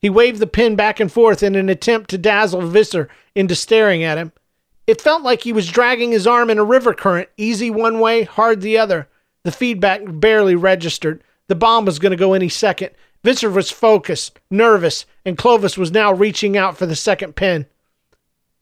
He 0.00 0.08
waved 0.08 0.38
the 0.38 0.46
pin 0.46 0.76
back 0.76 0.98
and 0.98 1.12
forth 1.12 1.42
in 1.42 1.54
an 1.56 1.68
attempt 1.68 2.08
to 2.10 2.16
dazzle 2.16 2.62
Visser 2.62 3.10
into 3.34 3.54
staring 3.54 4.02
at 4.02 4.16
him. 4.16 4.32
It 4.86 5.02
felt 5.02 5.22
like 5.22 5.42
he 5.42 5.52
was 5.52 5.70
dragging 5.70 6.12
his 6.12 6.26
arm 6.26 6.48
in 6.48 6.58
a 6.58 6.64
river 6.64 6.94
current, 6.94 7.28
easy 7.36 7.70
one 7.70 8.00
way, 8.00 8.22
hard 8.22 8.62
the 8.62 8.78
other. 8.78 9.08
The 9.44 9.52
feedback 9.52 10.00
barely 10.06 10.54
registered. 10.54 11.22
The 11.48 11.54
bomb 11.54 11.84
was 11.84 11.98
going 11.98 12.12
to 12.12 12.16
go 12.16 12.32
any 12.32 12.48
second. 12.48 12.92
Visser 13.22 13.50
was 13.50 13.70
focused, 13.70 14.40
nervous, 14.50 15.04
and 15.26 15.36
Clovis 15.36 15.76
was 15.76 15.92
now 15.92 16.14
reaching 16.14 16.56
out 16.56 16.78
for 16.78 16.86
the 16.86 16.96
second 16.96 17.36
pin. 17.36 17.66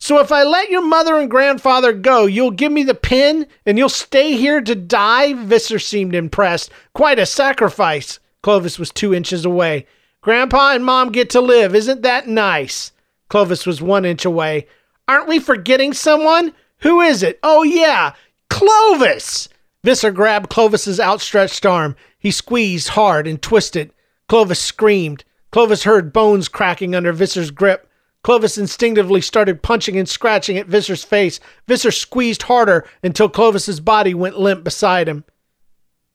So 0.01 0.21
if 0.21 0.31
I 0.31 0.45
let 0.45 0.71
your 0.71 0.83
mother 0.83 1.17
and 1.17 1.31
grandfather 1.31 1.93
go, 1.93 2.27
you'll 2.27 2.53
give 2.53 2.71
me 2.71 2.85
the 2.85 2.95
pin 2.95 3.47
and 3.67 3.77
you'll 3.77 3.89
stay 3.89 4.37
here 4.37 4.61
to 4.61 4.75
die? 4.75 5.35
Visser 5.35 5.79
seemed 5.79 6.15
impressed. 6.15 6.71
Quite 6.95 7.19
a 7.19 7.27
sacrifice. 7.27 8.21
Clovis 8.43 8.79
was 8.79 8.91
two 8.91 9.13
inches 9.13 9.45
away. 9.45 9.87
Grandpa 10.21 10.73
and 10.73 10.85
Mom 10.85 11.11
get 11.11 11.31
to 11.31 11.41
live. 11.41 11.75
Isn't 11.75 12.03
that 12.03 12.29
nice? 12.29 12.93
Clovis 13.29 13.67
was 13.67 13.83
one 13.83 14.05
inch 14.05 14.25
away. 14.25 14.67
Aren't 15.09 15.29
we 15.29 15.39
forgetting 15.39 15.93
someone? 15.93 16.53
Who 16.81 17.01
is 17.01 17.23
it? 17.23 17.39
Oh, 17.43 17.63
yeah, 17.63 18.15
Clovis! 18.51 19.49
Visser 19.85 20.11
grabbed 20.11 20.51
Clovis's 20.51 21.01
outstretched 21.01 21.67
arm. 21.67 21.97
He 22.19 22.31
squeezed 22.31 22.89
hard 22.91 23.27
and 23.27 23.41
twisted. 23.41 23.93
Clovis 24.29 24.61
screamed. 24.61 25.25
Clovis 25.51 25.85
heard 25.85 26.13
bones 26.13 26.49
cracking 26.49 26.95
under 26.95 27.13
Visser's 27.13 27.51
grip. 27.51 27.88
Clovis 28.29 28.59
instinctively 28.59 29.23
started 29.23 29.63
punching 29.63 29.97
and 29.97 30.07
scratching 30.07 30.59
at 30.59 30.67
Visser's 30.67 31.03
face. 31.03 31.41
Visser 31.67 31.91
squeezed 31.91 32.43
harder 32.43 32.87
until 33.03 33.31
Clovis's 33.31 33.81
body 33.81 34.13
went 34.13 34.39
limp 34.39 34.65
beside 34.65 35.09
him. 35.09 35.25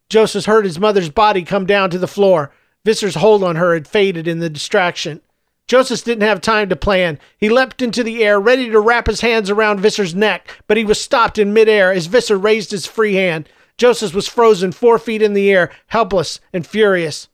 Joseph 0.09 0.45
heard 0.45 0.63
his 0.63 0.77
mother's 0.77 1.09
body 1.09 1.41
come 1.41 1.65
down 1.65 1.89
to 1.89 1.97
the 1.97 2.07
floor. 2.07 2.53
Visser's 2.85 3.15
hold 3.15 3.43
on 3.43 3.55
her 3.55 3.73
had 3.73 3.87
faded 3.87 4.27
in 4.27 4.37
the 4.37 4.47
distraction. 4.47 5.21
Joseph 5.67 6.03
didn't 6.03 6.21
have 6.21 6.39
time 6.39 6.69
to 6.69 6.75
plan. 6.75 7.17
He 7.35 7.49
leapt 7.49 7.81
into 7.81 8.03
the 8.03 8.23
air, 8.23 8.39
ready 8.39 8.69
to 8.69 8.79
wrap 8.79 9.07
his 9.07 9.21
hands 9.21 9.49
around 9.49 9.79
Visser's 9.79 10.13
neck, 10.13 10.47
but 10.67 10.77
he 10.77 10.85
was 10.85 11.01
stopped 11.01 11.39
in 11.39 11.51
midair 11.51 11.91
as 11.91 12.05
Visser 12.05 12.37
raised 12.37 12.69
his 12.69 12.85
free 12.85 13.15
hand. 13.15 13.49
Joseph 13.75 14.13
was 14.13 14.27
frozen 14.27 14.71
four 14.71 14.99
feet 14.99 15.23
in 15.23 15.33
the 15.33 15.51
air, 15.51 15.71
helpless 15.87 16.39
and 16.53 16.67
furious. 16.67 17.27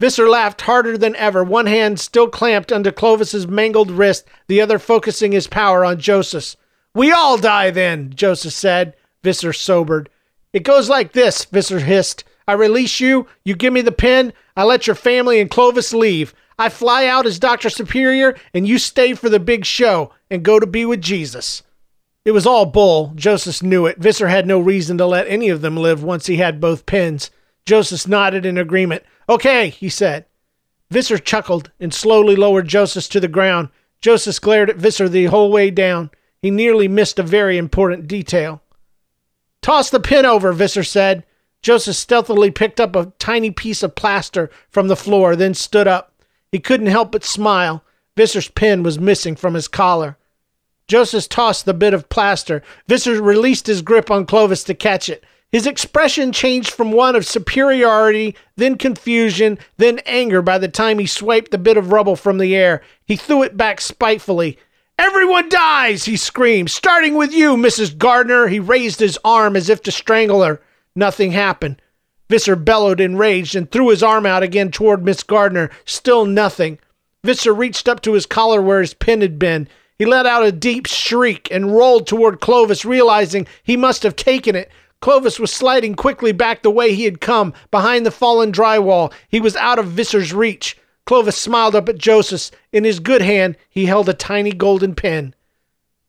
Visser 0.00 0.30
laughed 0.30 0.62
harder 0.62 0.96
than 0.96 1.14
ever, 1.16 1.44
one 1.44 1.66
hand 1.66 2.00
still 2.00 2.26
clamped 2.26 2.72
under 2.72 2.90
Clovis's 2.90 3.46
mangled 3.46 3.90
wrist, 3.90 4.26
the 4.48 4.58
other 4.58 4.78
focusing 4.78 5.32
his 5.32 5.46
power 5.46 5.84
on 5.84 6.00
Joseph. 6.00 6.56
We 6.94 7.12
all 7.12 7.36
die 7.36 7.70
then, 7.70 8.10
Joseph 8.14 8.54
said. 8.54 8.94
Visser 9.22 9.52
sobered. 9.52 10.08
It 10.54 10.64
goes 10.64 10.88
like 10.88 11.12
this, 11.12 11.44
Visser 11.44 11.80
hissed. 11.80 12.24
I 12.48 12.54
release 12.54 12.98
you, 12.98 13.26
you 13.44 13.54
give 13.54 13.74
me 13.74 13.82
the 13.82 13.92
pin, 13.92 14.32
I 14.56 14.64
let 14.64 14.86
your 14.86 14.96
family 14.96 15.38
and 15.38 15.50
Clovis 15.50 15.92
leave. 15.92 16.34
I 16.58 16.70
fly 16.70 17.06
out 17.06 17.26
as 17.26 17.38
Dr. 17.38 17.68
Superior, 17.68 18.36
and 18.54 18.66
you 18.66 18.78
stay 18.78 19.14
for 19.14 19.28
the 19.28 19.38
big 19.38 19.66
show 19.66 20.12
and 20.30 20.42
go 20.42 20.58
to 20.58 20.66
be 20.66 20.84
with 20.86 21.02
Jesus. 21.02 21.62
It 22.24 22.32
was 22.32 22.46
all 22.46 22.66
bull. 22.66 23.12
Joseph 23.14 23.62
knew 23.62 23.86
it. 23.86 23.98
Visser 23.98 24.28
had 24.28 24.46
no 24.46 24.60
reason 24.60 24.98
to 24.98 25.06
let 25.06 25.28
any 25.28 25.48
of 25.50 25.60
them 25.60 25.76
live 25.76 26.02
once 26.02 26.26
he 26.26 26.36
had 26.36 26.60
both 26.60 26.86
pins. 26.86 27.30
Joseph 27.66 28.08
nodded 28.08 28.44
in 28.44 28.58
agreement. 28.58 29.04
Okay, 29.30 29.68
he 29.68 29.88
said. 29.88 30.24
Visser 30.90 31.16
chuckled 31.16 31.70
and 31.78 31.94
slowly 31.94 32.34
lowered 32.34 32.66
Joseph 32.66 33.08
to 33.10 33.20
the 33.20 33.28
ground. 33.28 33.68
Joseph 34.00 34.40
glared 34.40 34.68
at 34.68 34.76
Visser 34.76 35.08
the 35.08 35.26
whole 35.26 35.52
way 35.52 35.70
down. 35.70 36.10
He 36.42 36.50
nearly 36.50 36.88
missed 36.88 37.16
a 37.16 37.22
very 37.22 37.56
important 37.56 38.08
detail. 38.08 38.60
Toss 39.62 39.88
the 39.88 40.00
pin 40.00 40.26
over, 40.26 40.52
Visser 40.52 40.82
said. 40.82 41.24
Joseph 41.62 41.94
stealthily 41.94 42.50
picked 42.50 42.80
up 42.80 42.96
a 42.96 43.12
tiny 43.20 43.52
piece 43.52 43.84
of 43.84 43.94
plaster 43.94 44.50
from 44.68 44.88
the 44.88 44.96
floor, 44.96 45.36
then 45.36 45.54
stood 45.54 45.86
up. 45.86 46.12
He 46.50 46.58
couldn't 46.58 46.88
help 46.88 47.12
but 47.12 47.22
smile. 47.22 47.84
Visser's 48.16 48.48
pin 48.48 48.82
was 48.82 48.98
missing 48.98 49.36
from 49.36 49.54
his 49.54 49.68
collar. 49.68 50.16
Joseph 50.88 51.28
tossed 51.28 51.66
the 51.66 51.74
bit 51.74 51.94
of 51.94 52.08
plaster. 52.08 52.62
Visser 52.88 53.22
released 53.22 53.68
his 53.68 53.80
grip 53.80 54.10
on 54.10 54.26
Clovis 54.26 54.64
to 54.64 54.74
catch 54.74 55.08
it. 55.08 55.22
His 55.52 55.66
expression 55.66 56.32
changed 56.32 56.70
from 56.70 56.92
one 56.92 57.16
of 57.16 57.26
superiority, 57.26 58.36
then 58.56 58.78
confusion, 58.78 59.58
then 59.78 59.98
anger 60.06 60.42
by 60.42 60.58
the 60.58 60.68
time 60.68 60.98
he 60.98 61.06
swiped 61.06 61.50
the 61.50 61.58
bit 61.58 61.76
of 61.76 61.90
rubble 61.90 62.14
from 62.14 62.38
the 62.38 62.54
air. 62.54 62.82
He 63.04 63.16
threw 63.16 63.42
it 63.42 63.56
back 63.56 63.80
spitefully. 63.80 64.58
Everyone 64.96 65.48
dies, 65.48 66.04
he 66.04 66.16
screamed, 66.16 66.70
starting 66.70 67.14
with 67.14 67.32
you, 67.32 67.56
Mrs. 67.56 67.96
Gardner. 67.96 68.46
He 68.48 68.60
raised 68.60 69.00
his 69.00 69.18
arm 69.24 69.56
as 69.56 69.68
if 69.68 69.82
to 69.82 69.90
strangle 69.90 70.42
her. 70.42 70.60
Nothing 70.94 71.32
happened. 71.32 71.80
Visser 72.28 72.54
bellowed 72.54 73.00
enraged 73.00 73.56
and 73.56 73.68
threw 73.68 73.88
his 73.88 74.04
arm 74.04 74.24
out 74.24 74.44
again 74.44 74.70
toward 74.70 75.04
Miss 75.04 75.24
Gardner. 75.24 75.70
Still 75.84 76.26
nothing. 76.26 76.78
Visser 77.24 77.52
reached 77.52 77.88
up 77.88 78.02
to 78.02 78.12
his 78.12 78.24
collar 78.24 78.62
where 78.62 78.80
his 78.80 78.94
pin 78.94 79.20
had 79.20 79.38
been. 79.38 79.68
He 79.98 80.06
let 80.06 80.26
out 80.26 80.44
a 80.44 80.52
deep 80.52 80.86
shriek 80.86 81.48
and 81.50 81.74
rolled 81.74 82.06
toward 82.06 82.40
Clovis, 82.40 82.84
realizing 82.84 83.48
he 83.64 83.76
must 83.76 84.04
have 84.04 84.14
taken 84.14 84.54
it. 84.54 84.70
Clovis 85.00 85.40
was 85.40 85.50
sliding 85.50 85.94
quickly 85.94 86.32
back 86.32 86.62
the 86.62 86.70
way 86.70 86.94
he 86.94 87.04
had 87.04 87.20
come, 87.20 87.54
behind 87.70 88.04
the 88.04 88.10
fallen 88.10 88.52
drywall. 88.52 89.12
He 89.28 89.40
was 89.40 89.56
out 89.56 89.78
of 89.78 89.86
Visser's 89.86 90.32
reach. 90.34 90.76
Clovis 91.06 91.38
smiled 91.38 91.74
up 91.74 91.88
at 91.88 91.98
Joseph. 91.98 92.50
In 92.72 92.84
his 92.84 93.00
good 93.00 93.22
hand, 93.22 93.56
he 93.68 93.86
held 93.86 94.08
a 94.08 94.14
tiny 94.14 94.52
golden 94.52 94.94
pen. 94.94 95.34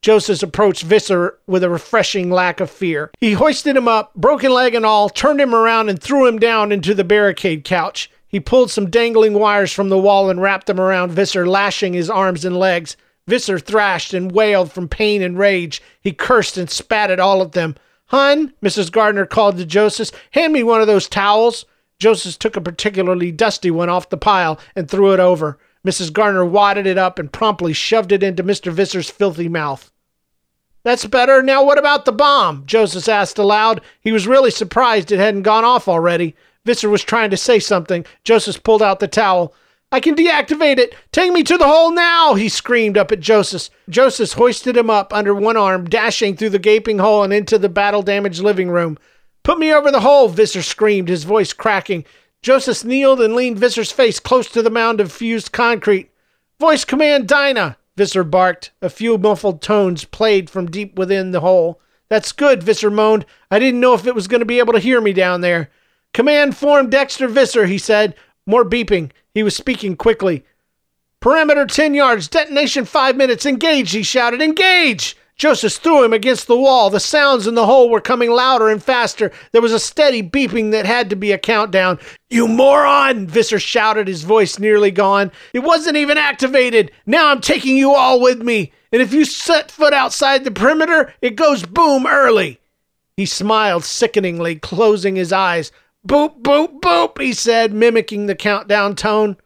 Joseph 0.01 0.43
approached 0.43 0.83
Visser 0.83 1.37
with 1.47 1.63
a 1.63 1.69
refreshing 1.69 2.31
lack 2.31 2.59
of 2.59 2.69
fear. 2.69 3.11
He 3.19 3.33
hoisted 3.33 3.77
him 3.77 3.87
up, 3.87 4.13
broken 4.15 4.51
leg 4.51 4.75
and 4.75 4.85
all, 4.85 5.09
turned 5.09 5.39
him 5.39 5.55
around, 5.55 5.89
and 5.89 6.01
threw 6.01 6.27
him 6.27 6.39
down 6.39 6.71
into 6.71 6.93
the 6.93 7.03
barricade 7.03 7.63
couch. 7.63 8.09
He 8.27 8.39
pulled 8.39 8.71
some 8.71 8.89
dangling 8.89 9.33
wires 9.33 9.71
from 9.71 9.89
the 9.89 9.97
wall 9.97 10.29
and 10.29 10.41
wrapped 10.41 10.67
them 10.67 10.79
around 10.79 11.11
Visser, 11.11 11.47
lashing 11.47 11.93
his 11.93 12.09
arms 12.09 12.43
and 12.43 12.57
legs. 12.57 12.97
Visser 13.27 13.59
thrashed 13.59 14.13
and 14.13 14.31
wailed 14.31 14.71
from 14.71 14.89
pain 14.89 15.21
and 15.21 15.37
rage. 15.37 15.81
He 16.01 16.11
cursed 16.11 16.57
and 16.57 16.69
spat 16.69 17.11
at 17.11 17.19
all 17.19 17.41
of 17.41 17.51
them. 17.51 17.75
Hun, 18.11 18.53
Mrs. 18.61 18.91
Gardner 18.91 19.25
called 19.25 19.55
to 19.55 19.65
Joseph, 19.65 20.11
hand 20.31 20.51
me 20.51 20.63
one 20.63 20.81
of 20.81 20.87
those 20.87 21.07
towels. 21.07 21.65
Joseph 21.97 22.37
took 22.37 22.57
a 22.57 22.61
particularly 22.61 23.31
dusty 23.31 23.71
one 23.71 23.87
off 23.87 24.09
the 24.09 24.17
pile 24.17 24.59
and 24.75 24.89
threw 24.89 25.13
it 25.13 25.21
over. 25.21 25.57
Mrs. 25.87 26.11
Gardner 26.11 26.43
wadded 26.43 26.85
it 26.85 26.97
up 26.97 27.17
and 27.17 27.31
promptly 27.31 27.71
shoved 27.71 28.11
it 28.11 28.21
into 28.21 28.43
Mr. 28.43 28.69
Visser's 28.69 29.09
filthy 29.09 29.47
mouth. 29.47 29.93
That's 30.83 31.05
better. 31.05 31.41
Now, 31.41 31.63
what 31.63 31.77
about 31.77 32.03
the 32.03 32.11
bomb? 32.11 32.65
Joseph 32.65 33.07
asked 33.07 33.37
aloud. 33.37 33.79
He 34.01 34.11
was 34.11 34.27
really 34.27 34.51
surprised 34.51 35.09
it 35.13 35.19
hadn't 35.19 35.43
gone 35.43 35.63
off 35.63 35.87
already. 35.87 36.35
Visser 36.65 36.89
was 36.89 37.03
trying 37.03 37.29
to 37.29 37.37
say 37.37 37.59
something. 37.59 38.05
Joseph 38.25 38.61
pulled 38.61 38.81
out 38.81 38.99
the 38.99 39.07
towel. 39.07 39.53
I 39.93 39.99
can 39.99 40.15
deactivate 40.15 40.77
it. 40.77 40.95
Take 41.11 41.33
me 41.33 41.43
to 41.43 41.57
the 41.57 41.67
hole 41.67 41.91
now, 41.91 42.35
he 42.35 42.47
screamed 42.47 42.97
up 42.97 43.11
at 43.11 43.19
Joseph. 43.19 43.69
Joseph 43.89 44.31
hoisted 44.31 44.77
him 44.77 44.89
up 44.89 45.11
under 45.11 45.35
one 45.35 45.57
arm, 45.57 45.89
dashing 45.89 46.37
through 46.37 46.51
the 46.51 46.59
gaping 46.59 46.99
hole 46.99 47.23
and 47.23 47.33
into 47.33 47.57
the 47.57 47.67
battle 47.67 48.01
damaged 48.01 48.41
living 48.41 48.69
room. 48.69 48.97
Put 49.43 49.59
me 49.59 49.73
over 49.73 49.91
the 49.91 49.99
hole, 49.99 50.29
Visser 50.29 50.61
screamed, 50.61 51.09
his 51.09 51.25
voice 51.25 51.51
cracking. 51.51 52.05
Joseph 52.41 52.85
kneeled 52.85 53.19
and 53.19 53.35
leaned 53.35 53.59
Visser's 53.59 53.91
face 53.91 54.19
close 54.19 54.49
to 54.51 54.61
the 54.61 54.69
mound 54.69 55.01
of 55.01 55.11
fused 55.11 55.51
concrete. 55.51 56.09
Voice 56.59 56.85
command 56.85 57.27
Dinah, 57.27 57.77
Visser 57.97 58.23
barked. 58.23 58.71
A 58.81 58.89
few 58.89 59.17
muffled 59.17 59.61
tones 59.61 60.05
played 60.05 60.49
from 60.49 60.71
deep 60.71 60.97
within 60.97 61.31
the 61.31 61.41
hole. 61.41 61.81
That's 62.07 62.31
good, 62.31 62.63
Visser 62.63 62.91
moaned. 62.91 63.25
I 63.49 63.59
didn't 63.59 63.79
know 63.79 63.93
if 63.93 64.07
it 64.07 64.15
was 64.15 64.27
going 64.27 64.39
to 64.39 64.45
be 64.45 64.59
able 64.59 64.73
to 64.73 64.79
hear 64.79 65.01
me 65.01 65.11
down 65.11 65.41
there. 65.41 65.69
Command 66.13 66.55
form 66.55 66.89
Dexter 66.89 67.27
Visser, 67.27 67.65
he 67.65 67.77
said. 67.77 68.15
More 68.45 68.65
beeping. 68.65 69.11
He 69.33 69.43
was 69.43 69.55
speaking 69.55 69.95
quickly. 69.95 70.43
Perimeter 71.19 71.65
10 71.65 71.93
yards, 71.93 72.27
detonation 72.27 72.85
5 72.85 73.15
minutes, 73.15 73.45
engage, 73.45 73.91
he 73.91 74.03
shouted. 74.03 74.41
Engage! 74.41 75.15
Joseph 75.35 75.73
threw 75.73 76.03
him 76.03 76.13
against 76.13 76.45
the 76.45 76.57
wall. 76.57 76.91
The 76.91 76.99
sounds 76.99 77.47
in 77.47 77.55
the 77.55 77.65
hole 77.65 77.89
were 77.89 78.01
coming 78.01 78.29
louder 78.29 78.69
and 78.69 78.83
faster. 78.83 79.31
There 79.51 79.61
was 79.61 79.71
a 79.71 79.79
steady 79.79 80.21
beeping 80.21 80.71
that 80.71 80.85
had 80.85 81.09
to 81.09 81.15
be 81.15 81.31
a 81.31 81.37
countdown. 81.37 81.97
You 82.29 82.47
moron! 82.47 83.25
Visser 83.25 83.59
shouted, 83.59 84.07
his 84.07 84.23
voice 84.23 84.59
nearly 84.59 84.91
gone. 84.91 85.31
It 85.53 85.59
wasn't 85.59 85.97
even 85.97 86.17
activated. 86.17 86.91
Now 87.07 87.29
I'm 87.29 87.41
taking 87.41 87.75
you 87.75 87.93
all 87.93 88.21
with 88.21 88.41
me. 88.41 88.71
And 88.91 89.01
if 89.01 89.13
you 89.13 89.25
set 89.25 89.71
foot 89.71 89.93
outside 89.93 90.43
the 90.43 90.51
perimeter, 90.51 91.13
it 91.21 91.35
goes 91.35 91.65
boom 91.65 92.05
early. 92.05 92.59
He 93.17 93.25
smiled 93.25 93.83
sickeningly, 93.83 94.55
closing 94.55 95.15
his 95.15 95.33
eyes. 95.33 95.71
Boop, 96.07 96.41
boop, 96.41 96.79
boop, 96.81 97.21
he 97.21 97.33
said, 97.33 97.73
mimicking 97.73 98.25
the 98.25 98.35
countdown 98.35 98.95
tone. 98.95 99.37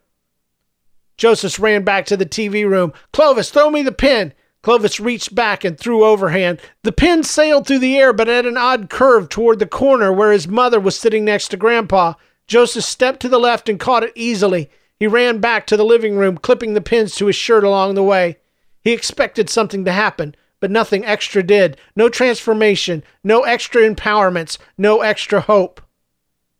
Joseph 1.16 1.58
ran 1.60 1.84
back 1.84 2.06
to 2.06 2.16
the 2.16 2.26
TV 2.26 2.68
room. 2.68 2.92
Clovis, 3.12 3.50
throw 3.50 3.70
me 3.70 3.82
the 3.82 3.92
pin. 3.92 4.32
Clovis 4.62 4.98
reached 4.98 5.34
back 5.34 5.64
and 5.64 5.78
threw 5.78 6.04
overhand. 6.04 6.60
The 6.82 6.92
pin 6.92 7.22
sailed 7.22 7.66
through 7.66 7.78
the 7.78 7.96
air, 7.96 8.12
but 8.12 8.28
at 8.28 8.46
an 8.46 8.56
odd 8.56 8.90
curve 8.90 9.28
toward 9.28 9.58
the 9.58 9.66
corner 9.66 10.12
where 10.12 10.32
his 10.32 10.48
mother 10.48 10.80
was 10.80 10.98
sitting 10.98 11.24
next 11.24 11.48
to 11.48 11.56
Grandpa. 11.56 12.14
Joseph 12.46 12.84
stepped 12.84 13.20
to 13.20 13.28
the 13.28 13.38
left 13.38 13.68
and 13.68 13.78
caught 13.78 14.02
it 14.02 14.12
easily. 14.14 14.70
He 14.98 15.06
ran 15.06 15.38
back 15.38 15.66
to 15.66 15.76
the 15.76 15.84
living 15.84 16.16
room, 16.16 16.38
clipping 16.38 16.74
the 16.74 16.80
pins 16.80 17.14
to 17.16 17.26
his 17.26 17.36
shirt 17.36 17.64
along 17.64 17.94
the 17.94 18.02
way. 18.02 18.38
He 18.82 18.92
expected 18.92 19.50
something 19.50 19.84
to 19.84 19.92
happen, 19.92 20.34
but 20.58 20.70
nothing 20.70 21.04
extra 21.04 21.42
did. 21.42 21.76
No 21.94 22.08
transformation, 22.08 23.04
no 23.22 23.42
extra 23.42 23.82
empowerments, 23.82 24.58
no 24.78 25.02
extra 25.02 25.40
hope. 25.40 25.80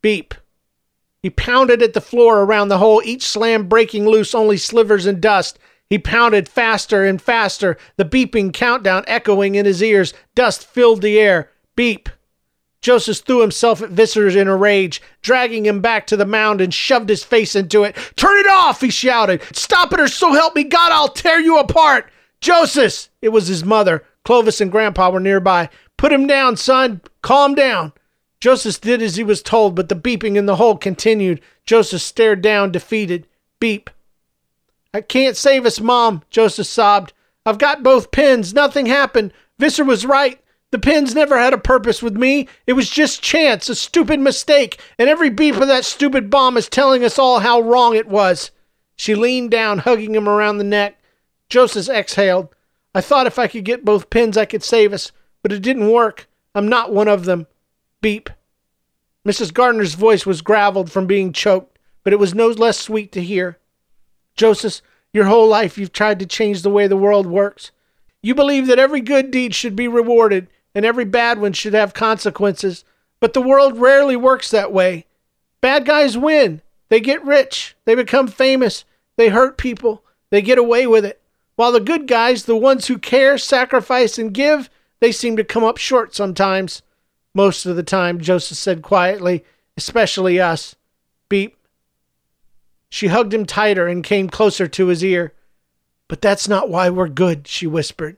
Beep. 0.06 0.34
He 1.20 1.30
pounded 1.30 1.82
at 1.82 1.92
the 1.92 2.00
floor 2.00 2.42
around 2.42 2.68
the 2.68 2.78
hole, 2.78 3.02
each 3.04 3.26
slam 3.26 3.66
breaking 3.68 4.06
loose 4.06 4.36
only 4.36 4.56
slivers 4.56 5.04
and 5.04 5.20
dust. 5.20 5.58
He 5.90 5.98
pounded 5.98 6.48
faster 6.48 7.04
and 7.04 7.20
faster, 7.20 7.76
the 7.96 8.04
beeping 8.04 8.52
countdown 8.52 9.02
echoing 9.08 9.56
in 9.56 9.66
his 9.66 9.82
ears. 9.82 10.14
Dust 10.36 10.64
filled 10.64 11.02
the 11.02 11.18
air. 11.18 11.50
Beep. 11.74 12.08
Joseph 12.80 13.18
threw 13.26 13.40
himself 13.40 13.82
at 13.82 13.90
Visser 13.90 14.28
in 14.28 14.46
a 14.46 14.54
rage, 14.54 15.02
dragging 15.22 15.66
him 15.66 15.80
back 15.80 16.06
to 16.06 16.16
the 16.16 16.24
mound 16.24 16.60
and 16.60 16.72
shoved 16.72 17.08
his 17.08 17.24
face 17.24 17.56
into 17.56 17.82
it. 17.82 17.96
Turn 18.14 18.38
it 18.38 18.46
off, 18.48 18.82
he 18.82 18.90
shouted. 18.90 19.42
Stop 19.56 19.92
it 19.92 19.98
or 19.98 20.06
so 20.06 20.32
help 20.32 20.54
me 20.54 20.62
God, 20.62 20.92
I'll 20.92 21.08
tear 21.08 21.40
you 21.40 21.58
apart. 21.58 22.12
Joseph! 22.40 23.08
It 23.20 23.30
was 23.30 23.48
his 23.48 23.64
mother. 23.64 24.04
Clovis 24.24 24.60
and 24.60 24.70
Grandpa 24.70 25.10
were 25.10 25.18
nearby. 25.18 25.68
Put 25.96 26.12
him 26.12 26.28
down, 26.28 26.56
son. 26.56 27.00
Calm 27.22 27.56
down. 27.56 27.92
Joseph 28.40 28.80
did 28.80 29.02
as 29.02 29.16
he 29.16 29.24
was 29.24 29.42
told, 29.42 29.74
but 29.74 29.88
the 29.88 29.96
beeping 29.96 30.36
in 30.36 30.46
the 30.46 30.56
hole 30.56 30.76
continued. 30.76 31.40
Joseph 31.64 32.02
stared 32.02 32.42
down, 32.42 32.70
defeated. 32.70 33.26
Beep. 33.60 33.90
I 34.92 35.00
can't 35.00 35.36
save 35.36 35.66
us, 35.66 35.80
Mom, 35.80 36.22
Joseph 36.30 36.66
sobbed. 36.66 37.12
I've 37.44 37.58
got 37.58 37.82
both 37.82 38.10
pins. 38.10 38.52
Nothing 38.52 38.86
happened. 38.86 39.32
Visser 39.58 39.84
was 39.84 40.04
right. 40.06 40.40
The 40.72 40.78
pins 40.78 41.14
never 41.14 41.38
had 41.38 41.54
a 41.54 41.58
purpose 41.58 42.02
with 42.02 42.16
me. 42.16 42.48
It 42.66 42.72
was 42.74 42.90
just 42.90 43.22
chance, 43.22 43.68
a 43.68 43.74
stupid 43.74 44.20
mistake, 44.20 44.80
and 44.98 45.08
every 45.08 45.30
beep 45.30 45.56
of 45.56 45.68
that 45.68 45.84
stupid 45.84 46.28
bomb 46.28 46.56
is 46.56 46.68
telling 46.68 47.04
us 47.04 47.18
all 47.18 47.38
how 47.38 47.60
wrong 47.60 47.94
it 47.94 48.08
was. 48.08 48.50
She 48.96 49.14
leaned 49.14 49.50
down, 49.50 49.78
hugging 49.78 50.14
him 50.14 50.28
around 50.28 50.58
the 50.58 50.64
neck. 50.64 50.98
Joseph 51.48 51.88
exhaled. 51.88 52.48
I 52.94 53.00
thought 53.00 53.26
if 53.26 53.38
I 53.38 53.46
could 53.46 53.64
get 53.64 53.84
both 53.84 54.10
pins, 54.10 54.36
I 54.36 54.44
could 54.44 54.64
save 54.64 54.92
us, 54.92 55.12
but 55.42 55.52
it 55.52 55.62
didn't 55.62 55.90
work. 55.90 56.28
I'm 56.54 56.68
not 56.68 56.92
one 56.92 57.08
of 57.08 57.26
them. 57.26 57.46
Beep. 58.00 58.30
Mrs. 59.26 59.52
Gardner's 59.52 59.94
voice 59.94 60.24
was 60.24 60.42
graveled 60.42 60.90
from 60.90 61.06
being 61.06 61.32
choked, 61.32 61.78
but 62.04 62.12
it 62.12 62.18
was 62.18 62.34
no 62.34 62.48
less 62.48 62.78
sweet 62.78 63.10
to 63.12 63.22
hear. 63.22 63.58
Joseph, 64.36 64.82
your 65.12 65.24
whole 65.24 65.48
life 65.48 65.78
you've 65.78 65.92
tried 65.92 66.18
to 66.20 66.26
change 66.26 66.62
the 66.62 66.70
way 66.70 66.86
the 66.86 66.96
world 66.96 67.26
works. 67.26 67.72
You 68.22 68.34
believe 68.34 68.66
that 68.66 68.78
every 68.78 69.00
good 69.00 69.30
deed 69.30 69.54
should 69.54 69.74
be 69.74 69.88
rewarded 69.88 70.48
and 70.74 70.84
every 70.84 71.04
bad 71.04 71.40
one 71.40 71.54
should 71.54 71.74
have 71.74 71.94
consequences, 71.94 72.84
but 73.18 73.32
the 73.32 73.40
world 73.40 73.78
rarely 73.78 74.14
works 74.14 74.50
that 74.50 74.72
way. 74.72 75.06
Bad 75.60 75.86
guys 75.86 76.18
win. 76.18 76.60
They 76.88 77.00
get 77.00 77.24
rich. 77.24 77.74
They 77.86 77.94
become 77.94 78.28
famous. 78.28 78.84
They 79.16 79.30
hurt 79.30 79.56
people. 79.56 80.04
They 80.30 80.42
get 80.42 80.58
away 80.58 80.86
with 80.86 81.04
it. 81.04 81.20
While 81.56 81.72
the 81.72 81.80
good 81.80 82.06
guys, 82.06 82.44
the 82.44 82.56
ones 82.56 82.86
who 82.86 82.98
care, 82.98 83.38
sacrifice, 83.38 84.18
and 84.18 84.34
give, 84.34 84.68
they 85.00 85.10
seem 85.10 85.36
to 85.38 85.44
come 85.44 85.64
up 85.64 85.78
short 85.78 86.14
sometimes. 86.14 86.82
Most 87.36 87.66
of 87.66 87.76
the 87.76 87.82
time, 87.82 88.18
Joseph 88.18 88.56
said 88.56 88.80
quietly, 88.80 89.44
especially 89.76 90.40
us. 90.40 90.74
Beep. 91.28 91.58
She 92.88 93.08
hugged 93.08 93.34
him 93.34 93.44
tighter 93.44 93.86
and 93.86 94.02
came 94.02 94.30
closer 94.30 94.66
to 94.66 94.86
his 94.86 95.04
ear. 95.04 95.34
But 96.08 96.22
that's 96.22 96.48
not 96.48 96.70
why 96.70 96.88
we're 96.88 97.10
good, 97.10 97.46
she 97.46 97.66
whispered. 97.66 98.16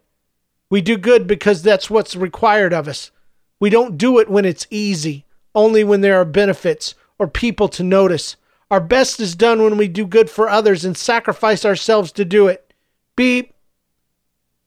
We 0.70 0.82
do 0.82 0.96
good 0.96 1.26
because 1.26 1.62
that's 1.62 1.90
what's 1.90 2.14
required 2.14 2.72
of 2.72 2.86
us. 2.86 3.10
We 3.58 3.70
don't 3.70 3.98
do 3.98 4.20
it 4.20 4.30
when 4.30 4.44
it's 4.44 4.68
easy, 4.70 5.24
only 5.52 5.82
when 5.82 6.00
there 6.00 6.20
are 6.20 6.24
benefits 6.24 6.94
or 7.18 7.26
people 7.26 7.66
to 7.70 7.82
notice. 7.82 8.36
Our 8.70 8.80
best 8.80 9.18
is 9.18 9.34
done 9.34 9.64
when 9.64 9.76
we 9.76 9.88
do 9.88 10.06
good 10.06 10.30
for 10.30 10.48
others 10.48 10.84
and 10.84 10.96
sacrifice 10.96 11.64
ourselves 11.64 12.12
to 12.12 12.24
do 12.24 12.46
it. 12.46 12.72
Beep. 13.16 13.52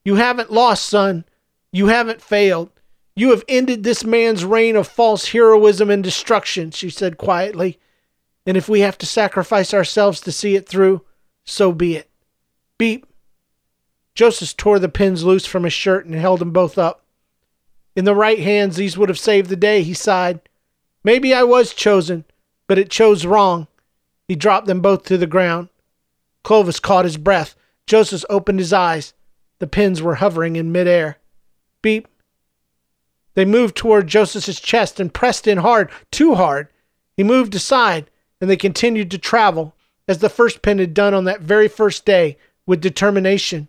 You 0.04 0.16
haven't 0.16 0.52
lost, 0.52 0.84
son. 0.84 1.24
You 1.72 1.86
haven't 1.86 2.20
failed. 2.20 2.68
You 3.14 3.30
have 3.30 3.44
ended 3.46 3.82
this 3.82 4.04
man's 4.04 4.44
reign 4.44 4.76
of 4.76 4.88
false 4.88 5.28
heroism 5.28 5.90
and 5.90 6.02
destruction, 6.02 6.70
she 6.70 6.88
said 6.88 7.18
quietly. 7.18 7.78
And 8.46 8.56
if 8.56 8.68
we 8.68 8.80
have 8.80 8.98
to 8.98 9.06
sacrifice 9.06 9.74
ourselves 9.74 10.20
to 10.22 10.32
see 10.32 10.56
it 10.56 10.68
through, 10.68 11.02
so 11.44 11.72
be 11.72 11.96
it. 11.96 12.10
Beep. 12.78 13.06
Joseph 14.14 14.56
tore 14.56 14.78
the 14.78 14.88
pins 14.88 15.24
loose 15.24 15.46
from 15.46 15.64
his 15.64 15.72
shirt 15.72 16.06
and 16.06 16.14
held 16.14 16.40
them 16.40 16.50
both 16.50 16.78
up. 16.78 17.04
In 17.94 18.04
the 18.04 18.14
right 18.14 18.38
hands, 18.38 18.76
these 18.76 18.96
would 18.96 19.08
have 19.08 19.18
saved 19.18 19.50
the 19.50 19.56
day, 19.56 19.82
he 19.82 19.94
sighed. 19.94 20.40
Maybe 21.04 21.34
I 21.34 21.42
was 21.42 21.74
chosen, 21.74 22.24
but 22.66 22.78
it 22.78 22.90
chose 22.90 23.26
wrong. 23.26 23.68
He 24.26 24.34
dropped 24.34 24.66
them 24.66 24.80
both 24.80 25.04
to 25.04 25.18
the 25.18 25.26
ground. 25.26 25.68
Clovis 26.42 26.80
caught 26.80 27.04
his 27.04 27.16
breath. 27.16 27.54
Joseph 27.86 28.24
opened 28.30 28.58
his 28.58 28.72
eyes. 28.72 29.12
The 29.58 29.66
pins 29.66 30.00
were 30.00 30.16
hovering 30.16 30.56
in 30.56 30.72
midair. 30.72 31.18
Beep. 31.82 32.08
They 33.34 33.44
moved 33.44 33.76
toward 33.76 34.08
Joseph's 34.08 34.60
chest 34.60 35.00
and 35.00 35.12
pressed 35.12 35.46
in 35.46 35.58
hard, 35.58 35.90
too 36.10 36.34
hard. 36.34 36.68
He 37.16 37.22
moved 37.22 37.54
aside, 37.54 38.10
and 38.40 38.50
they 38.50 38.56
continued 38.56 39.10
to 39.10 39.18
travel, 39.18 39.74
as 40.06 40.18
the 40.18 40.28
first 40.28 40.62
pin 40.62 40.78
had 40.78 40.94
done 40.94 41.14
on 41.14 41.24
that 41.24 41.40
very 41.40 41.68
first 41.68 42.04
day, 42.04 42.36
with 42.66 42.80
determination. 42.80 43.68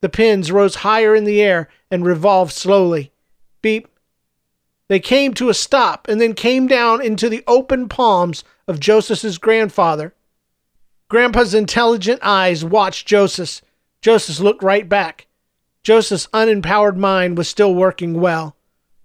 The 0.00 0.08
pins 0.08 0.52
rose 0.52 0.76
higher 0.76 1.14
in 1.14 1.24
the 1.24 1.40
air 1.42 1.68
and 1.90 2.04
revolved 2.04 2.52
slowly. 2.52 3.12
Beep. 3.62 3.88
They 4.88 5.00
came 5.00 5.32
to 5.34 5.48
a 5.48 5.54
stop 5.54 6.08
and 6.08 6.20
then 6.20 6.34
came 6.34 6.66
down 6.66 7.00
into 7.00 7.28
the 7.28 7.42
open 7.46 7.88
palms 7.88 8.44
of 8.68 8.80
Joseph's 8.80 9.38
grandfather. 9.38 10.14
Grandpa's 11.08 11.54
intelligent 11.54 12.20
eyes 12.22 12.64
watched 12.64 13.06
Joseph. 13.06 13.62
Joseph 14.02 14.40
looked 14.40 14.62
right 14.62 14.88
back. 14.88 15.26
Joseph's 15.82 16.28
unempowered 16.28 16.96
mind 16.96 17.38
was 17.38 17.48
still 17.48 17.74
working 17.74 18.20
well. 18.20 18.56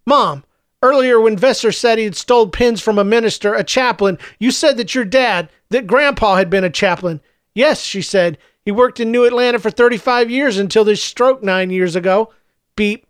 Mom, 0.09 0.43
earlier 0.81 1.21
when 1.21 1.37
Visser 1.37 1.71
said 1.71 1.99
he 1.99 2.03
had 2.03 2.15
stole 2.15 2.47
pins 2.47 2.81
from 2.81 2.97
a 2.97 3.03
minister, 3.03 3.53
a 3.53 3.63
chaplain, 3.63 4.17
you 4.39 4.49
said 4.49 4.75
that 4.77 4.95
your 4.95 5.05
dad, 5.05 5.49
that 5.69 5.85
Grandpa 5.85 6.35
had 6.35 6.49
been 6.49 6.63
a 6.63 6.69
chaplain. 6.71 7.21
Yes, 7.53 7.83
she 7.83 8.01
said. 8.01 8.39
He 8.65 8.71
worked 8.71 8.99
in 8.99 9.11
New 9.11 9.25
Atlanta 9.25 9.59
for 9.59 9.69
35 9.69 10.31
years 10.31 10.57
until 10.57 10.83
his 10.85 11.01
stroke 11.01 11.43
nine 11.43 11.69
years 11.69 11.95
ago. 11.95 12.33
Beep. 12.75 13.05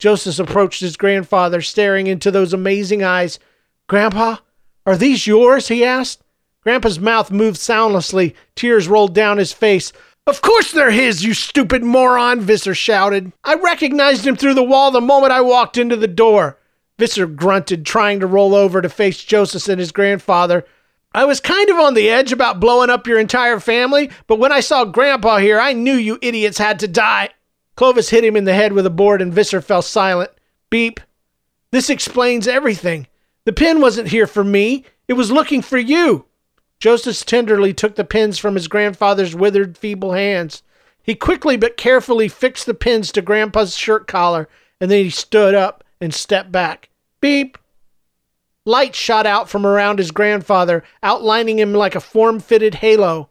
Joseph 0.00 0.40
approached 0.40 0.80
his 0.80 0.96
grandfather, 0.96 1.62
staring 1.62 2.08
into 2.08 2.32
those 2.32 2.52
amazing 2.52 3.04
eyes. 3.04 3.38
Grandpa, 3.86 4.38
are 4.84 4.96
these 4.96 5.28
yours? 5.28 5.68
he 5.68 5.84
asked. 5.84 6.22
Grandpa's 6.62 6.98
mouth 6.98 7.30
moved 7.30 7.58
soundlessly. 7.58 8.34
Tears 8.56 8.88
rolled 8.88 9.14
down 9.14 9.38
his 9.38 9.52
face. 9.52 9.92
Of 10.26 10.40
course 10.40 10.70
they're 10.70 10.92
his, 10.92 11.24
you 11.24 11.34
stupid 11.34 11.82
moron, 11.82 12.40
Visser 12.40 12.74
shouted. 12.74 13.32
I 13.42 13.54
recognized 13.54 14.24
him 14.24 14.36
through 14.36 14.54
the 14.54 14.62
wall 14.62 14.90
the 14.90 15.00
moment 15.00 15.32
I 15.32 15.40
walked 15.40 15.76
into 15.76 15.96
the 15.96 16.06
door. 16.06 16.58
Visser 16.98 17.26
grunted, 17.26 17.84
trying 17.84 18.20
to 18.20 18.26
roll 18.26 18.54
over 18.54 18.80
to 18.80 18.88
face 18.88 19.24
Joseph 19.24 19.68
and 19.68 19.80
his 19.80 19.90
grandfather. 19.90 20.64
I 21.12 21.24
was 21.24 21.40
kind 21.40 21.68
of 21.68 21.78
on 21.78 21.94
the 21.94 22.08
edge 22.08 22.30
about 22.30 22.60
blowing 22.60 22.88
up 22.88 23.06
your 23.06 23.18
entire 23.18 23.58
family, 23.58 24.10
but 24.28 24.38
when 24.38 24.52
I 24.52 24.60
saw 24.60 24.84
Grandpa 24.84 25.38
here, 25.38 25.58
I 25.58 25.72
knew 25.72 25.94
you 25.94 26.18
idiots 26.22 26.58
had 26.58 26.78
to 26.80 26.88
die. 26.88 27.30
Clovis 27.74 28.10
hit 28.10 28.24
him 28.24 28.36
in 28.36 28.44
the 28.44 28.54
head 28.54 28.72
with 28.72 28.86
a 28.86 28.90
board 28.90 29.20
and 29.20 29.34
Visser 29.34 29.60
fell 29.60 29.82
silent. 29.82 30.30
Beep. 30.70 31.00
This 31.70 31.90
explains 31.90 32.46
everything. 32.46 33.08
The 33.44 33.52
pin 33.52 33.80
wasn't 33.80 34.08
here 34.08 34.26
for 34.26 34.44
me, 34.44 34.84
it 35.08 35.14
was 35.14 35.32
looking 35.32 35.62
for 35.62 35.78
you. 35.78 36.26
Joseph 36.82 37.24
tenderly 37.24 37.72
took 37.72 37.94
the 37.94 38.02
pins 38.02 38.40
from 38.40 38.56
his 38.56 38.66
grandfather's 38.66 39.36
withered, 39.36 39.78
feeble 39.78 40.14
hands. 40.14 40.64
He 41.00 41.14
quickly 41.14 41.56
but 41.56 41.76
carefully 41.76 42.26
fixed 42.26 42.66
the 42.66 42.74
pins 42.74 43.12
to 43.12 43.22
Grandpa's 43.22 43.76
shirt 43.76 44.08
collar, 44.08 44.48
and 44.80 44.90
then 44.90 45.04
he 45.04 45.08
stood 45.08 45.54
up 45.54 45.84
and 46.00 46.12
stepped 46.12 46.50
back. 46.50 46.88
Beep. 47.20 47.56
Light 48.66 48.96
shot 48.96 49.26
out 49.26 49.48
from 49.48 49.64
around 49.64 50.00
his 50.00 50.10
grandfather, 50.10 50.82
outlining 51.04 51.60
him 51.60 51.72
like 51.72 51.94
a 51.94 52.00
form 52.00 52.40
fitted 52.40 52.74
halo. 52.74 53.30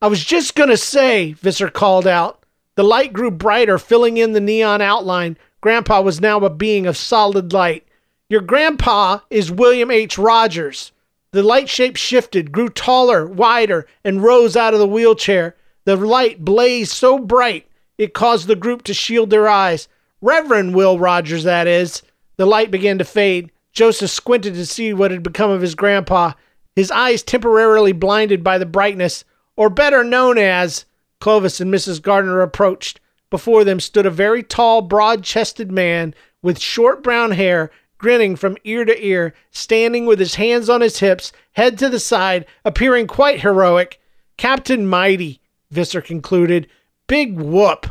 I 0.00 0.06
was 0.06 0.24
just 0.24 0.56
to 0.56 0.78
say, 0.78 1.32
Visser 1.34 1.68
called 1.68 2.06
out. 2.06 2.42
The 2.76 2.84
light 2.84 3.12
grew 3.12 3.30
brighter, 3.30 3.76
filling 3.76 4.16
in 4.16 4.32
the 4.32 4.40
neon 4.40 4.80
outline. 4.80 5.36
Grandpa 5.60 6.00
was 6.00 6.22
now 6.22 6.38
a 6.38 6.48
being 6.48 6.86
of 6.86 6.96
solid 6.96 7.52
light. 7.52 7.86
Your 8.30 8.40
grandpa 8.40 9.18
is 9.28 9.50
William 9.50 9.90
H. 9.90 10.16
Rogers. 10.16 10.92
The 11.32 11.42
light 11.42 11.68
shape 11.68 11.96
shifted, 11.96 12.52
grew 12.52 12.68
taller, 12.68 13.26
wider, 13.26 13.86
and 14.04 14.22
rose 14.22 14.56
out 14.56 14.74
of 14.74 14.80
the 14.80 14.86
wheelchair. 14.86 15.56
The 15.84 15.96
light 15.96 16.44
blazed 16.44 16.92
so 16.92 17.18
bright 17.18 17.66
it 17.98 18.14
caused 18.14 18.46
the 18.46 18.56
group 18.56 18.82
to 18.84 18.94
shield 18.94 19.30
their 19.30 19.48
eyes. 19.48 19.88
Reverend 20.20 20.74
Will 20.74 20.98
Rogers, 20.98 21.44
that 21.44 21.66
is. 21.66 22.02
The 22.36 22.46
light 22.46 22.70
began 22.70 22.98
to 22.98 23.04
fade. 23.04 23.50
Joseph 23.72 24.10
squinted 24.10 24.54
to 24.54 24.66
see 24.66 24.92
what 24.92 25.10
had 25.10 25.22
become 25.22 25.50
of 25.50 25.60
his 25.60 25.74
grandpa, 25.74 26.32
his 26.74 26.90
eyes 26.90 27.22
temporarily 27.22 27.92
blinded 27.92 28.42
by 28.42 28.58
the 28.58 28.66
brightness, 28.66 29.24
or 29.56 29.68
better 29.68 30.02
known 30.02 30.38
as. 30.38 30.84
Clovis 31.20 31.60
and 31.60 31.72
Mrs. 31.72 32.00
Gardner 32.00 32.40
approached. 32.40 33.00
before 33.28 33.64
them 33.64 33.80
stood 33.80 34.06
a 34.06 34.10
very 34.10 34.42
tall, 34.42 34.82
broad 34.82 35.24
chested 35.24 35.70
man 35.72 36.14
with 36.42 36.60
short 36.60 37.02
brown 37.02 37.32
hair, 37.32 37.70
grinning 37.98 38.36
from 38.36 38.56
ear 38.64 38.84
to 38.84 39.04
ear, 39.04 39.34
standing 39.50 40.06
with 40.06 40.18
his 40.18 40.36
hands 40.36 40.68
on 40.68 40.80
his 40.80 40.98
hips, 40.98 41.32
head 41.52 41.78
to 41.78 41.88
the 41.88 42.00
side, 42.00 42.46
appearing 42.64 43.06
quite 43.06 43.40
heroic. 43.40 44.00
Captain 44.36 44.86
Mighty, 44.86 45.40
Visser 45.70 46.00
concluded. 46.00 46.68
Big 47.06 47.38
whoop. 47.38 47.86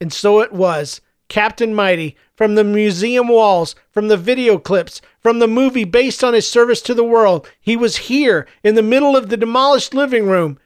And 0.00 0.12
so 0.12 0.40
it 0.40 0.52
was. 0.52 1.00
Captain 1.28 1.74
Mighty, 1.74 2.16
from 2.36 2.54
the 2.54 2.64
museum 2.64 3.28
walls, 3.28 3.74
from 3.90 4.08
the 4.08 4.16
video 4.16 4.58
clips, 4.58 5.00
from 5.20 5.38
the 5.38 5.48
movie 5.48 5.84
based 5.84 6.22
on 6.22 6.34
his 6.34 6.48
service 6.48 6.82
to 6.82 6.94
the 6.94 7.04
world, 7.04 7.48
he 7.60 7.76
was 7.76 7.96
here 7.96 8.46
in 8.62 8.74
the 8.74 8.82
middle 8.82 9.16
of 9.16 9.30
the 9.30 9.36
demolished 9.36 9.94
living 9.94 10.26
room. 10.26 10.58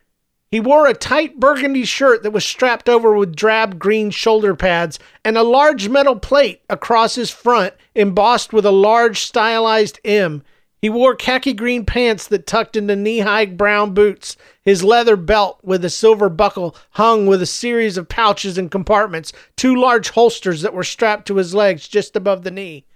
He 0.50 0.60
wore 0.60 0.86
a 0.86 0.94
tight 0.94 1.38
burgundy 1.38 1.84
shirt 1.84 2.22
that 2.22 2.30
was 2.30 2.44
strapped 2.44 2.88
over 2.88 3.14
with 3.14 3.36
drab 3.36 3.78
green 3.78 4.10
shoulder 4.10 4.54
pads 4.54 4.98
and 5.24 5.36
a 5.36 5.42
large 5.42 5.88
metal 5.88 6.16
plate 6.16 6.62
across 6.70 7.16
his 7.16 7.30
front 7.30 7.74
embossed 7.94 8.52
with 8.52 8.64
a 8.64 8.70
large 8.70 9.20
stylized 9.20 10.00
M. 10.04 10.42
He 10.80 10.88
wore 10.88 11.16
khaki 11.16 11.52
green 11.52 11.84
pants 11.84 12.26
that 12.28 12.46
tucked 12.46 12.76
into 12.76 12.96
knee 12.96 13.18
high 13.18 13.46
brown 13.46 13.92
boots. 13.92 14.36
His 14.64 14.84
leather 14.84 15.16
belt 15.16 15.58
with 15.62 15.84
a 15.84 15.90
silver 15.90 16.28
buckle 16.28 16.76
hung 16.92 17.26
with 17.26 17.42
a 17.42 17.46
series 17.46 17.98
of 17.98 18.08
pouches 18.08 18.56
and 18.56 18.70
compartments, 18.70 19.32
two 19.56 19.74
large 19.74 20.10
holsters 20.10 20.62
that 20.62 20.74
were 20.74 20.84
strapped 20.84 21.26
to 21.26 21.36
his 21.36 21.52
legs 21.52 21.88
just 21.88 22.16
above 22.16 22.44
the 22.44 22.50
knee. 22.50 22.86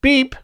Beep. 0.00 0.34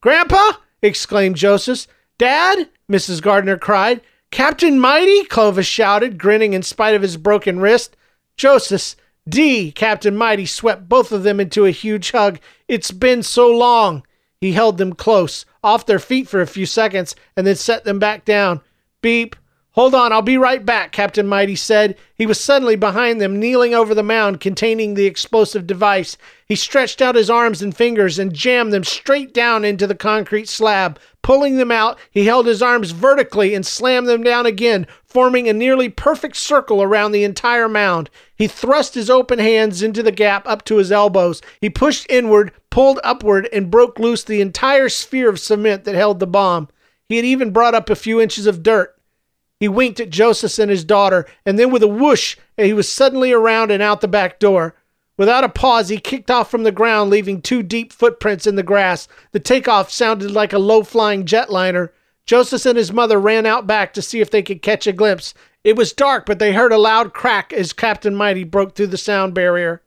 Grandpa! 0.00 0.52
exclaimed 0.80 1.36
Joseph. 1.36 1.86
Dad! 2.18 2.68
Mrs. 2.90 3.22
Gardner 3.22 3.58
cried. 3.58 4.00
Captain 4.32 4.80
Mighty! 4.80 5.24
Clovis 5.24 5.66
shouted, 5.66 6.18
grinning 6.18 6.54
in 6.54 6.62
spite 6.62 6.94
of 6.94 7.02
his 7.02 7.18
broken 7.18 7.60
wrist. 7.60 7.98
Joseph, 8.38 8.96
D, 9.28 9.70
Captain 9.70 10.16
Mighty 10.16 10.46
swept 10.46 10.88
both 10.88 11.12
of 11.12 11.22
them 11.22 11.38
into 11.38 11.66
a 11.66 11.70
huge 11.70 12.12
hug. 12.12 12.40
It's 12.66 12.90
been 12.90 13.22
so 13.22 13.46
long. 13.48 14.04
He 14.40 14.52
held 14.52 14.78
them 14.78 14.94
close, 14.94 15.44
off 15.62 15.84
their 15.84 15.98
feet 15.98 16.28
for 16.28 16.40
a 16.40 16.46
few 16.46 16.64
seconds, 16.64 17.14
and 17.36 17.46
then 17.46 17.56
set 17.56 17.84
them 17.84 17.98
back 17.98 18.24
down. 18.24 18.62
Beep. 19.02 19.36
Hold 19.74 19.94
on, 19.94 20.12
I'll 20.12 20.20
be 20.20 20.36
right 20.36 20.62
back, 20.66 20.92
Captain 20.92 21.26
Mighty 21.26 21.56
said. 21.56 21.96
He 22.14 22.26
was 22.26 22.38
suddenly 22.38 22.76
behind 22.76 23.22
them, 23.22 23.40
kneeling 23.40 23.74
over 23.74 23.94
the 23.94 24.02
mound 24.02 24.38
containing 24.38 24.92
the 24.92 25.06
explosive 25.06 25.66
device. 25.66 26.18
He 26.46 26.56
stretched 26.56 27.00
out 27.00 27.14
his 27.14 27.30
arms 27.30 27.62
and 27.62 27.74
fingers 27.74 28.18
and 28.18 28.34
jammed 28.34 28.70
them 28.70 28.84
straight 28.84 29.32
down 29.32 29.64
into 29.64 29.86
the 29.86 29.94
concrete 29.94 30.50
slab. 30.50 31.00
Pulling 31.22 31.56
them 31.56 31.70
out, 31.70 31.98
he 32.10 32.26
held 32.26 32.44
his 32.44 32.60
arms 32.60 32.90
vertically 32.90 33.54
and 33.54 33.64
slammed 33.64 34.08
them 34.08 34.22
down 34.22 34.44
again, 34.44 34.86
forming 35.06 35.48
a 35.48 35.54
nearly 35.54 35.88
perfect 35.88 36.36
circle 36.36 36.82
around 36.82 37.12
the 37.12 37.24
entire 37.24 37.68
mound. 37.68 38.10
He 38.36 38.48
thrust 38.48 38.94
his 38.94 39.08
open 39.08 39.38
hands 39.38 39.82
into 39.82 40.02
the 40.02 40.12
gap 40.12 40.46
up 40.46 40.66
to 40.66 40.76
his 40.76 40.92
elbows. 40.92 41.40
He 41.62 41.70
pushed 41.70 42.06
inward, 42.10 42.52
pulled 42.68 43.00
upward, 43.02 43.48
and 43.54 43.70
broke 43.70 43.98
loose 43.98 44.22
the 44.22 44.42
entire 44.42 44.90
sphere 44.90 45.30
of 45.30 45.40
cement 45.40 45.84
that 45.84 45.94
held 45.94 46.20
the 46.20 46.26
bomb. 46.26 46.68
He 47.08 47.16
had 47.16 47.24
even 47.24 47.52
brought 47.52 47.74
up 47.74 47.88
a 47.88 47.96
few 47.96 48.20
inches 48.20 48.46
of 48.46 48.62
dirt. 48.62 48.94
He 49.62 49.68
winked 49.68 50.00
at 50.00 50.10
Joseph 50.10 50.58
and 50.58 50.72
his 50.72 50.82
daughter, 50.82 51.24
and 51.46 51.56
then 51.56 51.70
with 51.70 51.84
a 51.84 51.86
whoosh, 51.86 52.36
he 52.56 52.72
was 52.72 52.90
suddenly 52.90 53.30
around 53.30 53.70
and 53.70 53.80
out 53.80 54.00
the 54.00 54.08
back 54.08 54.40
door. 54.40 54.74
Without 55.16 55.44
a 55.44 55.48
pause, 55.48 55.88
he 55.88 55.98
kicked 55.98 56.32
off 56.32 56.50
from 56.50 56.64
the 56.64 56.72
ground, 56.72 57.10
leaving 57.10 57.40
two 57.40 57.62
deep 57.62 57.92
footprints 57.92 58.44
in 58.44 58.56
the 58.56 58.64
grass. 58.64 59.06
The 59.30 59.38
takeoff 59.38 59.88
sounded 59.88 60.32
like 60.32 60.52
a 60.52 60.58
low 60.58 60.82
flying 60.82 61.24
jetliner. 61.24 61.90
Joseph 62.26 62.66
and 62.66 62.76
his 62.76 62.92
mother 62.92 63.20
ran 63.20 63.46
out 63.46 63.64
back 63.64 63.94
to 63.94 64.02
see 64.02 64.20
if 64.20 64.32
they 64.32 64.42
could 64.42 64.62
catch 64.62 64.88
a 64.88 64.92
glimpse. 64.92 65.32
It 65.62 65.76
was 65.76 65.92
dark, 65.92 66.26
but 66.26 66.40
they 66.40 66.52
heard 66.52 66.72
a 66.72 66.76
loud 66.76 67.14
crack 67.14 67.52
as 67.52 67.72
Captain 67.72 68.16
Mighty 68.16 68.42
broke 68.42 68.74
through 68.74 68.88
the 68.88 68.98
sound 68.98 69.32
barrier. 69.32 69.80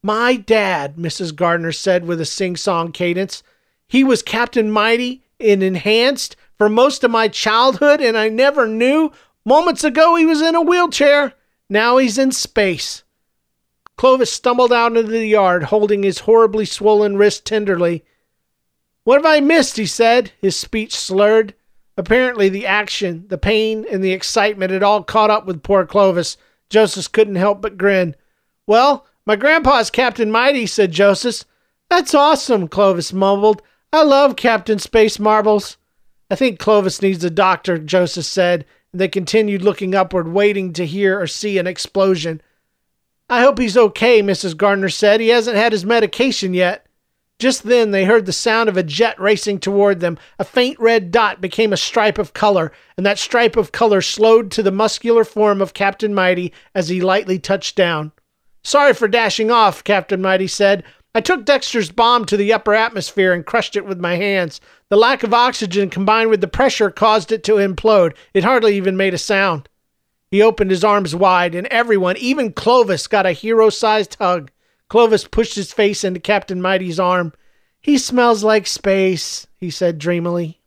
My 0.00 0.36
dad, 0.36 0.94
Mrs. 0.94 1.34
Gardner 1.34 1.72
said 1.72 2.06
with 2.06 2.20
a 2.20 2.24
sing 2.24 2.54
song 2.54 2.92
cadence. 2.92 3.42
He 3.88 4.04
was 4.04 4.22
Captain 4.22 4.70
Mighty 4.70 5.24
in 5.40 5.60
Enhanced 5.60 6.36
for 6.58 6.68
most 6.68 7.04
of 7.04 7.10
my 7.10 7.28
childhood, 7.28 8.00
and 8.00 8.18
I 8.18 8.28
never 8.28 8.66
knew. 8.66 9.12
Moments 9.44 9.84
ago, 9.84 10.16
he 10.16 10.26
was 10.26 10.42
in 10.42 10.54
a 10.54 10.60
wheelchair. 10.60 11.32
Now 11.70 11.96
he's 11.96 12.18
in 12.18 12.32
space. 12.32 13.04
Clovis 13.96 14.32
stumbled 14.32 14.72
out 14.72 14.96
into 14.96 15.10
the 15.10 15.26
yard, 15.26 15.64
holding 15.64 16.02
his 16.02 16.20
horribly 16.20 16.64
swollen 16.64 17.16
wrist 17.16 17.44
tenderly. 17.44 18.04
What 19.04 19.16
have 19.16 19.26
I 19.26 19.40
missed? 19.40 19.76
he 19.76 19.86
said, 19.86 20.32
his 20.40 20.54
speech 20.56 20.94
slurred. 20.94 21.54
Apparently, 21.96 22.48
the 22.48 22.66
action, 22.66 23.24
the 23.28 23.38
pain, 23.38 23.84
and 23.90 24.04
the 24.04 24.12
excitement 24.12 24.70
had 24.70 24.82
all 24.82 25.02
caught 25.02 25.30
up 25.30 25.46
with 25.46 25.62
poor 25.62 25.84
Clovis. 25.86 26.36
Joseph 26.70 27.10
couldn't 27.10 27.36
help 27.36 27.60
but 27.60 27.78
grin. 27.78 28.14
Well, 28.66 29.06
my 29.26 29.34
grandpa's 29.34 29.90
Captain 29.90 30.30
Mighty, 30.30 30.66
said 30.66 30.92
Joseph. 30.92 31.44
That's 31.90 32.14
awesome, 32.14 32.68
Clovis 32.68 33.12
mumbled. 33.12 33.62
I 33.92 34.02
love 34.02 34.36
Captain 34.36 34.78
Space 34.78 35.18
Marbles. 35.18 35.76
I 36.30 36.34
think 36.34 36.58
Clovis 36.58 37.00
needs 37.00 37.24
a 37.24 37.30
doctor, 37.30 37.78
Joseph 37.78 38.24
said, 38.24 38.64
and 38.92 39.00
they 39.00 39.08
continued 39.08 39.62
looking 39.62 39.94
upward, 39.94 40.28
waiting 40.28 40.72
to 40.74 40.86
hear 40.86 41.20
or 41.20 41.26
see 41.26 41.58
an 41.58 41.66
explosion. 41.66 42.40
I 43.28 43.40
hope 43.40 43.58
he's 43.58 43.76
okay, 43.76 44.22
Mrs. 44.22 44.56
Gardner 44.56 44.88
said. 44.88 45.20
He 45.20 45.28
hasn't 45.28 45.56
had 45.56 45.72
his 45.72 45.84
medication 45.84 46.54
yet. 46.54 46.86
Just 47.38 47.62
then 47.62 47.92
they 47.92 48.04
heard 48.04 48.26
the 48.26 48.32
sound 48.32 48.68
of 48.68 48.76
a 48.76 48.82
jet 48.82 49.18
racing 49.20 49.60
toward 49.60 50.00
them. 50.00 50.18
A 50.38 50.44
faint 50.44 50.78
red 50.80 51.12
dot 51.12 51.40
became 51.40 51.72
a 51.72 51.76
stripe 51.76 52.18
of 52.18 52.32
color, 52.32 52.72
and 52.96 53.06
that 53.06 53.18
stripe 53.18 53.56
of 53.56 53.70
color 53.70 54.02
slowed 54.02 54.50
to 54.52 54.62
the 54.62 54.72
muscular 54.72 55.24
form 55.24 55.62
of 55.62 55.72
Captain 55.72 56.12
Mighty 56.12 56.52
as 56.74 56.88
he 56.88 57.00
lightly 57.00 57.38
touched 57.38 57.76
down. 57.76 58.12
Sorry 58.64 58.92
for 58.92 59.06
dashing 59.06 59.50
off, 59.52 59.84
Captain 59.84 60.20
Mighty 60.20 60.48
said. 60.48 60.82
I 61.14 61.20
took 61.20 61.44
Dexter's 61.44 61.90
bomb 61.90 62.26
to 62.26 62.36
the 62.36 62.52
upper 62.52 62.74
atmosphere 62.74 63.32
and 63.32 63.44
crushed 63.44 63.76
it 63.76 63.86
with 63.86 63.98
my 63.98 64.16
hands. 64.16 64.60
The 64.88 64.96
lack 64.96 65.22
of 65.22 65.32
oxygen 65.34 65.90
combined 65.90 66.30
with 66.30 66.40
the 66.40 66.48
pressure 66.48 66.90
caused 66.90 67.32
it 67.32 67.42
to 67.44 67.54
implode. 67.54 68.14
It 68.34 68.44
hardly 68.44 68.76
even 68.76 68.96
made 68.96 69.14
a 69.14 69.18
sound. 69.18 69.68
He 70.30 70.42
opened 70.42 70.70
his 70.70 70.84
arms 70.84 71.14
wide, 71.14 71.54
and 71.54 71.66
everyone, 71.68 72.16
even 72.18 72.52
Clovis, 72.52 73.06
got 73.06 73.26
a 73.26 73.32
hero 73.32 73.70
sized 73.70 74.16
hug. 74.16 74.50
Clovis 74.88 75.26
pushed 75.26 75.54
his 75.54 75.72
face 75.72 76.04
into 76.04 76.20
Captain 76.20 76.60
Mighty's 76.60 77.00
arm. 77.00 77.32
He 77.80 77.96
smells 77.96 78.44
like 78.44 78.66
space, 78.66 79.46
he 79.56 79.70
said 79.70 79.98
dreamily. 79.98 80.57